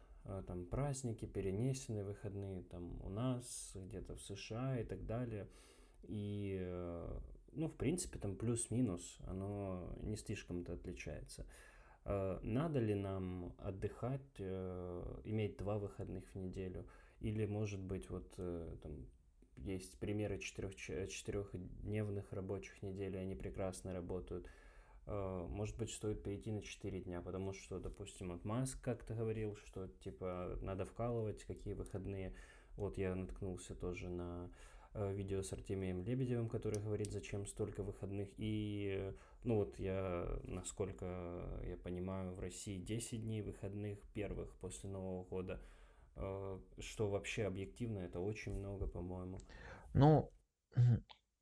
Там 0.46 0.66
праздники, 0.66 1.26
перенесенные 1.26 2.04
выходные 2.04 2.64
там 2.64 3.02
у 3.02 3.10
нас, 3.10 3.72
где-то 3.76 4.16
в 4.16 4.22
США 4.22 4.78
и 4.80 4.84
так 4.84 5.06
далее. 5.06 5.48
И 6.04 6.58
э, 6.60 7.20
ну, 7.54 7.68
в 7.68 7.76
принципе, 7.76 8.20
там 8.20 8.36
плюс-минус, 8.36 9.18
оно 9.26 9.96
не 10.02 10.18
слишком-то 10.18 10.74
отличается. 10.74 11.46
Надо 12.06 12.80
ли 12.80 12.96
нам 12.96 13.54
отдыхать, 13.58 14.36
э, 14.40 15.22
иметь 15.26 15.58
два 15.58 15.78
выходных 15.78 16.24
в 16.34 16.38
неделю? 16.38 16.86
Или, 17.20 17.46
может 17.46 17.80
быть, 17.80 18.10
вот 18.10 18.34
э, 18.38 18.76
там 18.82 19.06
есть 19.58 19.98
примеры 20.00 20.38
четырех, 20.40 20.76
четырехдневных 20.76 22.32
рабочих 22.32 22.82
недель, 22.84 23.18
они 23.18 23.36
прекрасно 23.36 23.94
работают. 23.94 24.48
А, 25.06 25.48
может 25.48 25.78
быть, 25.78 25.92
стоит 25.92 26.22
перейти 26.24 26.52
на 26.52 26.62
4 26.62 27.02
дня, 27.02 27.22
потому 27.22 27.54
что, 27.54 27.80
допустим, 27.80 28.30
вот 28.30 28.46
Маск 28.46 28.80
как-то 28.82 29.16
говорил, 29.16 29.56
что, 29.66 29.88
типа, 30.04 30.60
надо 30.62 30.86
вкалывать, 30.86 31.44
какие 31.44 31.74
выходные. 31.74 32.36
Вот 32.76 32.98
я 32.98 33.16
наткнулся 33.16 33.74
тоже 33.74 34.10
на 34.10 34.52
Э, 35.00 35.14
видео 35.14 35.44
с 35.44 35.54
Артемием 35.54 36.02
Лебедевым, 36.02 36.50
который 36.50 36.82
говорит, 36.82 37.12
зачем 37.12 37.46
столько 37.46 37.84
выходных. 37.84 38.30
И, 38.38 39.14
ну 39.44 39.58
вот 39.58 39.78
я, 39.78 40.40
насколько 40.44 41.62
я 41.64 41.78
понимаю, 41.78 42.34
в 42.34 42.40
России 42.40 42.80
10 42.80 43.22
дней 43.22 43.44
выходных 43.44 44.00
первых 44.16 44.56
после 44.56 44.90
Нового 44.90 45.24
года, 45.24 45.54
э, 45.54 45.77
что 46.80 47.10
вообще 47.10 47.46
объективно, 47.46 48.00
это 48.00 48.20
очень 48.20 48.54
много, 48.54 48.88
по-моему. 48.88 49.40
Ну, 49.94 50.32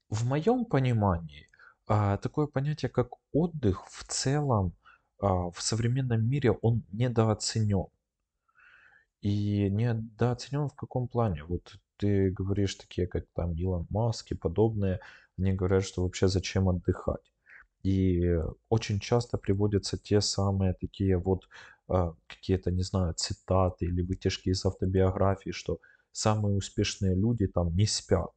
в 0.10 0.26
моем 0.28 0.66
понимании, 0.66 1.50
а, 1.88 2.18
такое 2.18 2.48
понятие, 2.48 2.90
как 2.90 3.10
отдых 3.32 3.86
в 3.88 4.04
целом 4.06 4.74
а, 5.20 5.50
в 5.50 5.62
современном 5.62 6.28
мире, 6.28 6.52
он 6.52 6.84
недооценен. 6.92 7.88
И 9.22 9.70
недооценен 9.70 10.68
в 10.68 10.76
каком 10.76 11.08
плане? 11.08 11.44
Вот 11.44 11.80
ты 11.98 12.32
говоришь 12.32 12.76
такие, 12.76 13.08
как 13.08 13.26
там 13.34 13.54
Илон 13.54 13.88
Маск 13.90 14.32
и 14.32 14.36
подобные, 14.36 15.00
они 15.38 15.54
говорят, 15.54 15.84
что 15.84 16.04
вообще 16.04 16.28
зачем 16.28 16.70
отдыхать. 16.70 17.32
И 17.84 18.36
очень 18.70 19.00
часто 19.00 19.38
приводятся 19.38 19.98
те 19.98 20.22
самые 20.22 20.74
такие 20.74 21.18
вот 21.18 21.44
э, 21.44 21.48
какие-то, 21.88 22.72
не 22.72 22.84
знаю, 22.84 23.14
цитаты 23.14 23.86
или 23.86 24.02
вытяжки 24.02 24.50
из 24.50 24.66
автобиографии, 24.66 25.52
что 25.52 25.80
самые 26.12 26.56
успешные 26.56 27.16
люди 27.16 27.48
там 27.48 27.76
не 27.76 27.86
спят. 27.86 28.32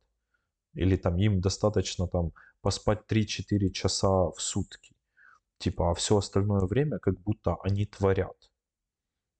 Или 0.74 0.96
там 0.96 1.16
им 1.16 1.40
достаточно 1.40 2.06
там 2.06 2.32
поспать 2.60 3.00
3-4 3.08 3.70
часа 3.70 4.30
в 4.30 4.36
сутки. 4.38 4.94
Типа, 5.58 5.90
а 5.90 5.94
все 5.94 6.18
остальное 6.18 6.66
время 6.66 6.98
как 6.98 7.18
будто 7.20 7.56
они 7.62 7.86
творят. 7.86 8.36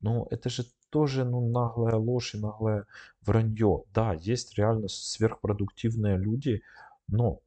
Ну, 0.00 0.26
это 0.30 0.48
же 0.48 0.64
тоже, 0.90 1.24
ну, 1.24 1.50
наглая 1.50 1.96
ложь 1.96 2.34
и 2.34 2.38
наглое 2.38 2.86
вранье. 3.20 3.84
Да, 3.92 4.14
есть 4.14 4.56
реально 4.56 4.88
сверхпродуктивные 4.88 6.16
люди, 6.16 6.62
но 7.08 7.40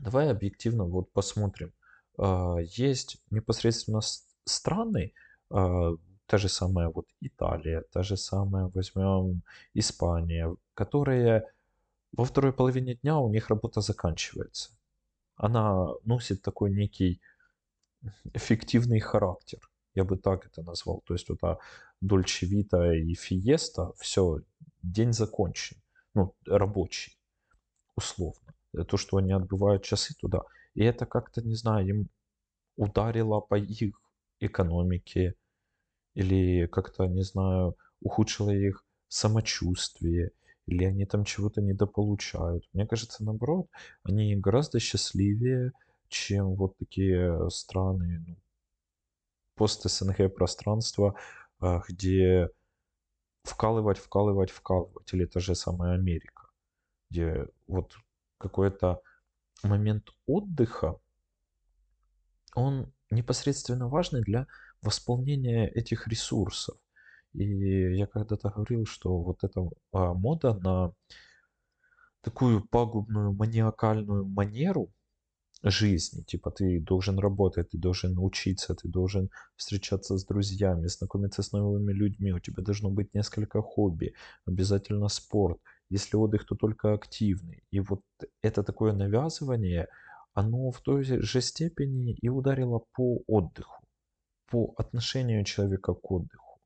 давай 0.00 0.30
объективно 0.30 0.84
вот 0.84 1.10
посмотрим. 1.12 1.72
А, 2.18 2.58
есть 2.60 3.22
непосредственно 3.30 4.00
страны, 4.44 5.12
а, 5.14 5.21
та 5.52 6.38
же 6.38 6.48
самая 6.48 6.88
вот 6.88 7.06
Италия, 7.20 7.82
та 7.92 8.02
же 8.02 8.16
самая, 8.16 8.70
возьмем 8.74 9.42
Испания, 9.74 10.56
которые 10.74 11.44
во 12.12 12.24
второй 12.24 12.52
половине 12.52 12.94
дня 12.94 13.18
у 13.18 13.28
них 13.28 13.50
работа 13.50 13.80
заканчивается. 13.80 14.70
Она 15.36 15.88
носит 16.04 16.42
такой 16.42 16.70
некий 16.70 17.20
эффективный 18.34 19.00
характер. 19.00 19.58
Я 19.94 20.04
бы 20.04 20.16
так 20.16 20.46
это 20.46 20.62
назвал. 20.62 21.02
То 21.06 21.14
есть 21.14 21.28
вот 21.28 21.38
а 21.42 21.58
Дольче 22.00 22.46
Вита 22.46 22.94
и 22.94 23.14
Фиеста, 23.14 23.92
все, 23.98 24.40
день 24.82 25.12
закончен, 25.12 25.76
ну, 26.14 26.34
рабочий, 26.46 27.18
условно. 27.94 28.54
То, 28.88 28.96
что 28.96 29.18
они 29.18 29.32
отбывают 29.32 29.82
часы 29.82 30.14
туда. 30.14 30.42
И 30.74 30.82
это 30.82 31.06
как-то, 31.06 31.42
не 31.42 31.54
знаю, 31.54 31.86
им 31.86 32.08
ударило 32.76 33.40
по 33.40 33.58
их 33.58 34.00
экономике 34.40 35.34
или 36.14 36.66
как-то, 36.66 37.06
не 37.06 37.22
знаю, 37.22 37.76
ухудшило 38.00 38.50
их 38.50 38.84
самочувствие, 39.08 40.32
или 40.66 40.84
они 40.84 41.06
там 41.06 41.24
чего-то 41.24 41.60
недополучают. 41.60 42.68
Мне 42.72 42.86
кажется, 42.86 43.24
наоборот, 43.24 43.68
они 44.04 44.36
гораздо 44.36 44.78
счастливее, 44.80 45.72
чем 46.08 46.54
вот 46.54 46.76
такие 46.76 47.50
страны, 47.50 48.24
ну, 48.26 48.36
пост-СНГ 49.54 50.34
пространства, 50.34 51.14
а, 51.60 51.82
где 51.88 52.50
вкалывать, 53.44 53.98
вкалывать, 53.98 54.50
вкалывать. 54.50 55.12
Или 55.12 55.24
это 55.24 55.40
же 55.40 55.54
самая 55.54 55.94
Америка, 55.94 56.48
где 57.10 57.46
вот 57.66 57.96
какой-то 58.38 59.00
момент 59.62 60.08
отдыха, 60.26 60.98
он 62.54 62.92
непосредственно 63.10 63.88
важный 63.88 64.22
для 64.22 64.46
восполнения 64.82 65.66
этих 65.68 66.08
ресурсов. 66.08 66.76
И 67.32 67.96
я 67.96 68.06
когда-то 68.06 68.50
говорил, 68.50 68.86
что 68.86 69.18
вот 69.18 69.42
эта 69.44 69.62
а, 69.92 70.12
мода 70.12 70.54
на 70.54 70.92
такую 72.20 72.66
пагубную 72.68 73.32
маниакальную 73.32 74.24
манеру 74.24 74.92
жизни, 75.62 76.22
типа 76.22 76.50
ты 76.50 76.80
должен 76.80 77.18
работать, 77.18 77.70
ты 77.70 77.78
должен 77.78 78.18
учиться, 78.18 78.74
ты 78.74 78.88
должен 78.88 79.30
встречаться 79.56 80.18
с 80.18 80.24
друзьями, 80.24 80.88
знакомиться 80.88 81.42
с 81.42 81.52
новыми 81.52 81.92
людьми, 81.92 82.32
у 82.32 82.40
тебя 82.40 82.62
должно 82.62 82.90
быть 82.90 83.14
несколько 83.14 83.62
хобби, 83.62 84.14
обязательно 84.44 85.08
спорт, 85.08 85.58
если 85.88 86.16
отдых, 86.16 86.46
то 86.46 86.56
только 86.56 86.94
активный. 86.94 87.62
И 87.70 87.80
вот 87.80 88.02
это 88.42 88.62
такое 88.62 88.92
навязывание, 88.92 89.88
оно 90.34 90.70
в 90.70 90.80
той 90.80 91.04
же 91.04 91.40
степени 91.40 92.14
и 92.14 92.28
ударило 92.28 92.80
по 92.94 93.22
отдыху, 93.26 93.81
по 94.52 94.74
отношению 94.76 95.44
человека 95.44 95.94
к 95.94 96.10
отдыху. 96.12 96.60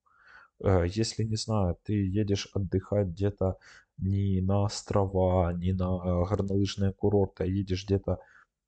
Э, 0.64 0.86
если, 0.88 1.24
не 1.24 1.36
знаю, 1.36 1.78
ты 1.84 1.92
едешь 1.92 2.48
отдыхать 2.54 3.08
где-то 3.08 3.58
не 3.98 4.40
на 4.42 4.64
острова, 4.64 5.52
не 5.52 5.72
на 5.72 5.98
горнолыжные 6.26 6.92
курорты, 6.92 7.44
а 7.44 7.46
едешь 7.46 7.84
где-то, 7.86 8.18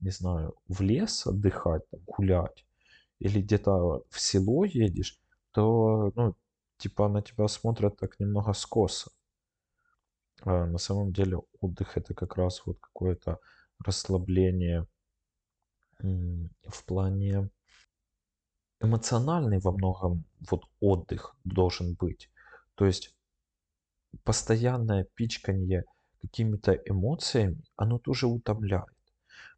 не 0.01 0.11
знаю, 0.11 0.55
в 0.69 0.81
лес 0.83 1.27
отдыхать, 1.27 1.83
там, 1.91 2.01
гулять, 2.07 2.65
или 3.19 3.43
где-то 3.43 4.05
в 4.09 4.21
село 4.21 4.65
едешь, 4.65 5.21
то, 5.53 6.13
ну, 6.15 6.35
типа 6.79 7.09
на 7.09 7.21
тебя 7.23 7.49
смотрят 7.49 7.97
так 7.99 8.21
немного 8.21 8.53
скоса. 8.55 9.11
А 10.43 10.67
на 10.67 10.79
самом 10.79 11.13
деле 11.13 11.41
отдых 11.61 11.97
это 11.99 12.15
как 12.15 12.37
раз 12.37 12.63
вот 12.67 12.79
какое-то 12.81 13.41
расслабление 13.85 14.87
в 16.01 16.85
плане 16.87 17.51
эмоциональный 18.81 19.59
во 19.59 19.73
многом 19.73 20.25
вот 20.51 20.65
отдых 20.81 21.37
должен 21.45 21.95
быть. 21.95 22.31
То 22.75 22.87
есть 22.87 23.15
постоянное 24.25 25.05
пичканье 25.15 25.85
какими-то 26.23 26.73
эмоциями, 26.73 27.63
оно 27.77 27.99
тоже 27.99 28.27
утомляет. 28.27 28.97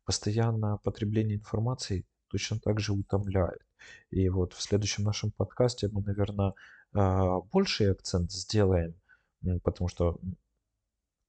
Постоянное 0.05 0.77
потребление 0.79 1.37
информации 1.37 2.05
точно 2.29 2.59
так 2.59 2.81
же 2.81 2.93
утомляет. 2.93 3.61
И 4.11 4.29
вот 4.29 4.53
в 4.53 4.63
следующем 4.63 5.05
нашем 5.05 5.31
подкасте 5.31 5.89
мы, 5.89 6.03
наверное, 6.03 6.55
а, 6.93 7.41
больший 7.41 7.93
акцент 7.93 8.31
сделаем, 8.31 8.95
потому 9.63 9.89
что 9.89 10.19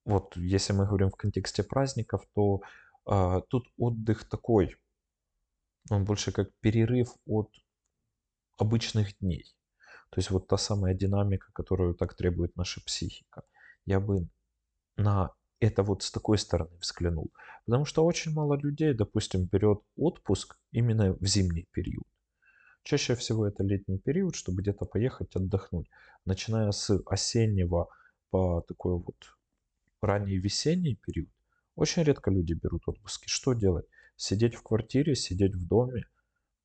вот 0.05 0.35
если 0.35 0.73
мы 0.73 0.85
говорим 0.85 1.09
в 1.11 1.15
контексте 1.15 1.63
праздников, 1.63 2.25
то 2.33 2.61
а, 3.05 3.41
тут 3.41 3.67
отдых 3.77 4.27
такой, 4.27 4.75
он 5.89 6.03
больше 6.05 6.31
как 6.31 6.51
перерыв 6.59 7.09
от 7.25 7.49
обычных 8.57 9.17
дней. 9.19 9.45
То 10.09 10.19
есть 10.19 10.29
вот 10.31 10.47
та 10.47 10.57
самая 10.57 10.93
динамика, 10.93 11.51
которую 11.53 11.95
так 11.95 12.15
требует 12.15 12.55
наша 12.55 12.81
психика. 12.81 13.43
Я 13.85 13.99
бы 13.99 14.27
на 14.97 15.33
это 15.59 15.83
вот 15.83 16.03
с 16.03 16.11
такой 16.11 16.37
стороны 16.37 16.75
взглянул. 16.79 17.31
Потому 17.65 17.85
что 17.85 18.05
очень 18.05 18.33
мало 18.33 18.55
людей, 18.55 18.93
допустим, 18.93 19.45
берет 19.45 19.79
отпуск 19.95 20.57
именно 20.71 21.13
в 21.13 21.25
зимний 21.25 21.67
период. 21.71 22.05
Чаще 22.83 23.15
всего 23.15 23.47
это 23.47 23.63
летний 23.63 23.99
период, 23.99 24.35
чтобы 24.35 24.61
где-то 24.61 24.85
поехать 24.85 25.35
отдохнуть. 25.35 25.87
Начиная 26.25 26.71
с 26.71 26.89
осеннего 27.05 27.89
по 28.31 28.61
такой 28.67 28.97
вот 28.97 29.15
ранний 30.01 30.37
весенний 30.37 30.95
период, 30.95 31.29
очень 31.75 32.03
редко 32.03 32.31
люди 32.31 32.53
берут 32.53 32.87
отпуски. 32.87 33.27
Что 33.27 33.53
делать? 33.53 33.85
Сидеть 34.15 34.55
в 34.55 34.63
квартире, 34.63 35.15
сидеть 35.15 35.55
в 35.55 35.67
доме, 35.67 36.05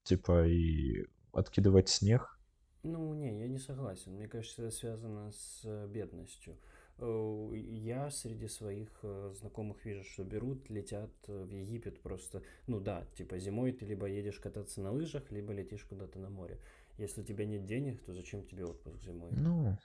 типа 0.04 0.46
и 0.46 1.04
откидывать 1.36 1.88
снег? 1.88 2.38
Ну, 2.82 3.14
не, 3.14 3.40
я 3.40 3.48
не 3.48 3.58
согласен. 3.58 4.12
Мне 4.12 4.28
кажется, 4.28 4.62
это 4.62 4.70
связано 4.70 5.32
с 5.32 5.62
э, 5.64 5.86
бедностью. 5.88 6.56
Э, 6.98 7.50
я 7.54 8.10
среди 8.10 8.46
своих 8.48 8.88
э, 9.02 9.34
знакомых 9.34 9.84
вижу, 9.84 10.04
что 10.04 10.22
берут, 10.24 10.70
летят 10.70 11.10
в 11.26 11.50
Египет 11.50 12.00
просто. 12.00 12.42
Ну 12.66 12.78
да, 12.78 13.04
типа 13.16 13.38
зимой 13.38 13.72
ты 13.72 13.84
либо 13.84 14.06
едешь 14.06 14.38
кататься 14.38 14.80
на 14.80 14.92
лыжах, 14.92 15.30
либо 15.30 15.52
летишь 15.52 15.84
куда-то 15.84 16.18
на 16.18 16.30
море. 16.30 16.60
Если 16.96 17.22
у 17.22 17.24
тебя 17.24 17.44
нет 17.44 17.66
денег, 17.66 18.02
то 18.04 18.12
зачем 18.12 18.46
тебе 18.46 18.64
отпуск 18.64 19.02
зимой? 19.02 19.30
Ну, 19.32 19.76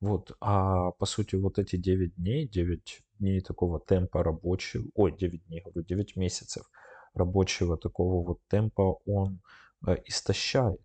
вот, 0.00 0.36
а 0.40 0.92
по 0.92 1.06
сути 1.06 1.36
вот 1.36 1.58
эти 1.58 1.76
9 1.76 2.14
дней, 2.16 2.46
9 2.46 3.02
дней 3.18 3.40
такого 3.40 3.80
темпа 3.80 4.22
рабочего, 4.22 4.84
ой, 4.94 5.16
9 5.16 5.46
дней, 5.46 5.62
говорю, 5.62 5.82
9 5.82 6.16
месяцев 6.16 6.70
рабочего 7.14 7.76
такого 7.76 8.24
вот 8.24 8.40
темпа, 8.48 8.98
он 9.06 9.40
истощает. 10.06 10.80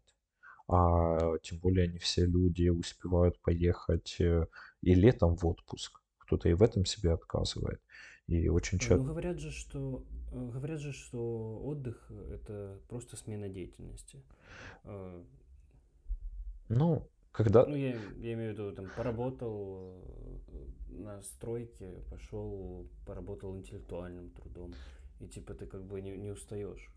А 0.68 1.38
тем 1.40 1.58
более 1.60 1.88
не 1.88 1.98
все 1.98 2.26
люди 2.26 2.70
успевают 2.70 3.40
поехать 3.42 4.18
э, 4.20 4.46
и 4.82 4.94
летом 4.94 5.36
в 5.36 5.46
отпуск. 5.48 6.00
Кто-то 6.20 6.48
и 6.48 6.54
в 6.54 6.62
этом 6.62 6.86
себе 6.86 7.14
отказывает. 7.14 7.82
И 8.28 8.50
очень 8.50 8.78
часто... 8.78 8.98
Ну, 8.98 9.06
говорят 9.06 9.40
же, 9.40 9.52
что 9.52 10.06
э, 10.32 10.50
говорят 10.54 10.80
же, 10.80 10.94
что 10.94 11.60
отдых 11.64 12.12
это 12.32 12.80
просто 12.88 13.18
смена 13.18 13.50
деятельности. 13.50 14.22
Ну, 16.68 17.10
когда... 17.32 17.66
Ну, 17.66 17.76
я, 17.76 17.96
я 18.18 18.34
имею 18.34 18.54
в 18.54 18.54
виду, 18.54 18.72
там, 18.72 18.86
поработал 18.96 20.04
на 20.90 21.22
стройке, 21.24 22.04
пошел, 22.12 22.88
поработал 23.06 23.56
интеллектуальным 23.56 24.30
трудом. 24.30 24.74
И 25.20 25.28
типа 25.28 25.54
ты 25.54 25.66
как 25.66 25.84
бы 25.84 26.00
не, 26.02 26.16
не 26.18 26.30
устаешь. 26.30 26.92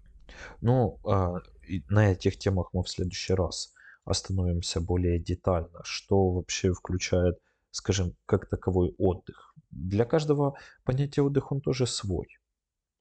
Ну, 0.61 0.99
а, 1.05 1.41
на 1.89 2.13
этих 2.13 2.39
темах 2.39 2.71
мы 2.73 2.83
в 2.83 2.89
следующий 2.89 3.35
раз 3.35 3.75
остановимся 4.05 4.81
более 4.81 5.19
детально. 5.19 5.81
Что 5.85 6.31
вообще 6.31 6.73
включает, 6.73 7.39
скажем, 7.71 8.15
как 8.27 8.49
таковой 8.49 8.95
отдых? 8.99 9.55
Для 9.71 10.05
каждого 10.05 10.57
понятие 10.85 11.25
отдых 11.25 11.53
он 11.53 11.61
тоже 11.61 11.87
свой. 11.87 12.27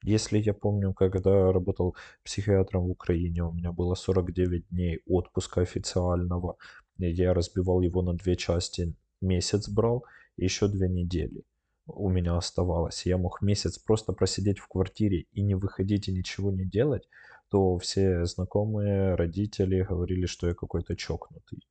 Если 0.04 0.40
я 0.40 0.54
помню, 0.54 0.94
когда 0.94 1.52
работал 1.52 1.96
психиатром 2.24 2.86
в 2.88 2.92
Украине, 2.92 3.44
у 3.44 3.52
меня 3.52 3.72
было 3.72 3.96
49 3.96 4.70
дней 4.70 5.02
отпуска 5.06 5.62
официального. 5.62 6.58
Я 6.98 7.34
разбивал 7.34 7.82
его 7.82 8.02
на 8.02 8.14
две 8.14 8.36
части. 8.36 8.96
Месяц 9.22 9.70
брал, 9.70 10.06
еще 10.38 10.68
две 10.68 10.90
недели 10.90 11.44
у 11.88 12.10
меня 12.10 12.38
оставалось, 12.38 13.06
я 13.06 13.18
мог 13.18 13.42
месяц 13.42 13.78
просто 13.78 14.14
просидеть 14.14 14.60
в 14.60 14.68
квартире 14.68 15.26
и 15.32 15.42
не 15.42 15.56
выходить 15.56 16.08
и 16.08 16.14
ничего 16.14 16.52
не 16.52 16.66
делать, 16.66 17.08
то 17.50 17.78
все 17.78 18.26
знакомые, 18.26 19.16
родители 19.16 19.84
говорили, 19.84 20.26
что 20.26 20.48
я 20.48 20.54
какой-то 20.54 20.96
чокнутый. 20.96 21.68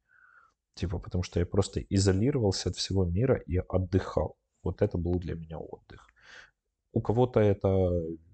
Типа, 0.74 0.98
потому 0.98 1.22
что 1.22 1.40
я 1.40 1.46
просто 1.46 1.80
изолировался 1.80 2.70
от 2.70 2.76
всего 2.76 3.04
мира 3.04 3.36
и 3.36 3.56
отдыхал. 3.56 4.36
Вот 4.62 4.82
это 4.82 4.98
был 4.98 5.18
для 5.18 5.34
меня 5.34 5.58
отдых. 5.58 6.06
У 6.92 7.00
кого-то 7.00 7.40
это, 7.40 7.68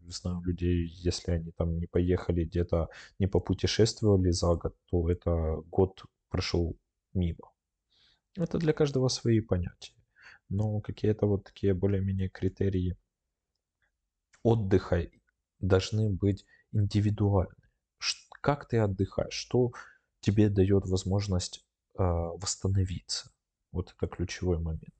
знаю, 0.09 0.41
людей, 0.43 0.87
если 0.87 1.33
они 1.33 1.53
там 1.53 1.79
не 1.79 1.87
поехали 1.87 2.45
где-то, 2.45 2.89
не 3.19 3.27
попутешествовали 3.27 4.31
за 4.31 4.55
год, 4.55 4.75
то 4.91 5.11
это 5.11 5.62
год 5.71 6.05
прошел 6.31 6.77
мимо. 7.15 7.53
Это 8.37 8.59
для 8.59 8.73
каждого 8.73 9.09
свои 9.09 9.41
понятия 9.41 9.93
но 10.49 10.81
какие-то 10.81 11.27
вот 11.27 11.45
такие 11.45 11.75
более-менее 11.75 12.29
критерии 12.29 12.97
отдыха 14.43 15.11
должны 15.61 16.11
быть 16.11 16.45
индивидуальны. 16.73 17.55
Как 18.41 18.69
ты 18.69 18.79
отдыхаешь? 18.79 19.33
Что 19.33 19.73
тебе 20.21 20.49
дает 20.49 20.87
возможность 20.87 21.67
э, 21.99 22.03
восстановиться? 22.03 23.31
Вот 23.73 23.95
это 23.97 24.07
ключевой 24.07 24.59
момент. 24.59 24.95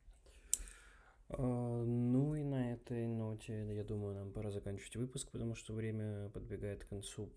Uh, 1.29 1.85
ну 1.85 2.37
и 2.37 2.45
на 2.45 2.73
этой 2.73 3.09
ноте, 3.09 3.75
я 3.75 3.83
думаю, 3.83 4.15
нам 4.15 4.33
пора 4.33 4.53
заканчивать 4.53 4.95
выпуск, 4.95 5.29
потому 5.33 5.57
что 5.57 5.73
время 5.75 6.29
подбегает 6.29 6.85
к 6.85 6.89
концу. 6.89 7.33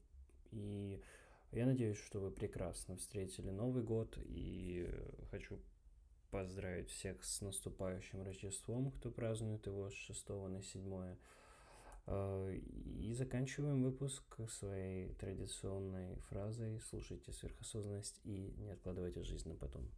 И 0.52 1.02
я 1.52 1.66
надеюсь, 1.66 1.98
что 1.98 2.20
вы 2.20 2.30
прекрасно 2.30 2.98
встретили 2.98 3.50
Новый 3.50 3.84
год. 3.84 4.16
И 4.26 4.88
хочу 5.32 5.60
поздравить 6.30 6.90
всех 6.90 7.24
с 7.24 7.42
наступающим 7.42 8.24
Рождеством, 8.24 8.92
кто 8.92 9.12
празднует 9.12 9.66
его 9.66 9.90
с 9.90 9.94
6 9.94 10.30
на 10.30 10.62
7. 10.62 11.16
Э, 12.08 12.56
и 12.56 13.14
заканчиваем 13.14 13.84
выпуск 13.84 14.24
своей 14.50 15.14
традиционной 15.14 16.16
фразой 16.30 16.80
«Слушайте 16.80 17.32
сверхосознанность 17.32 18.20
и 18.24 18.54
не 18.58 18.72
откладывайте 18.72 19.24
жизнь 19.24 19.50
на 19.50 19.56
потом». 19.56 19.90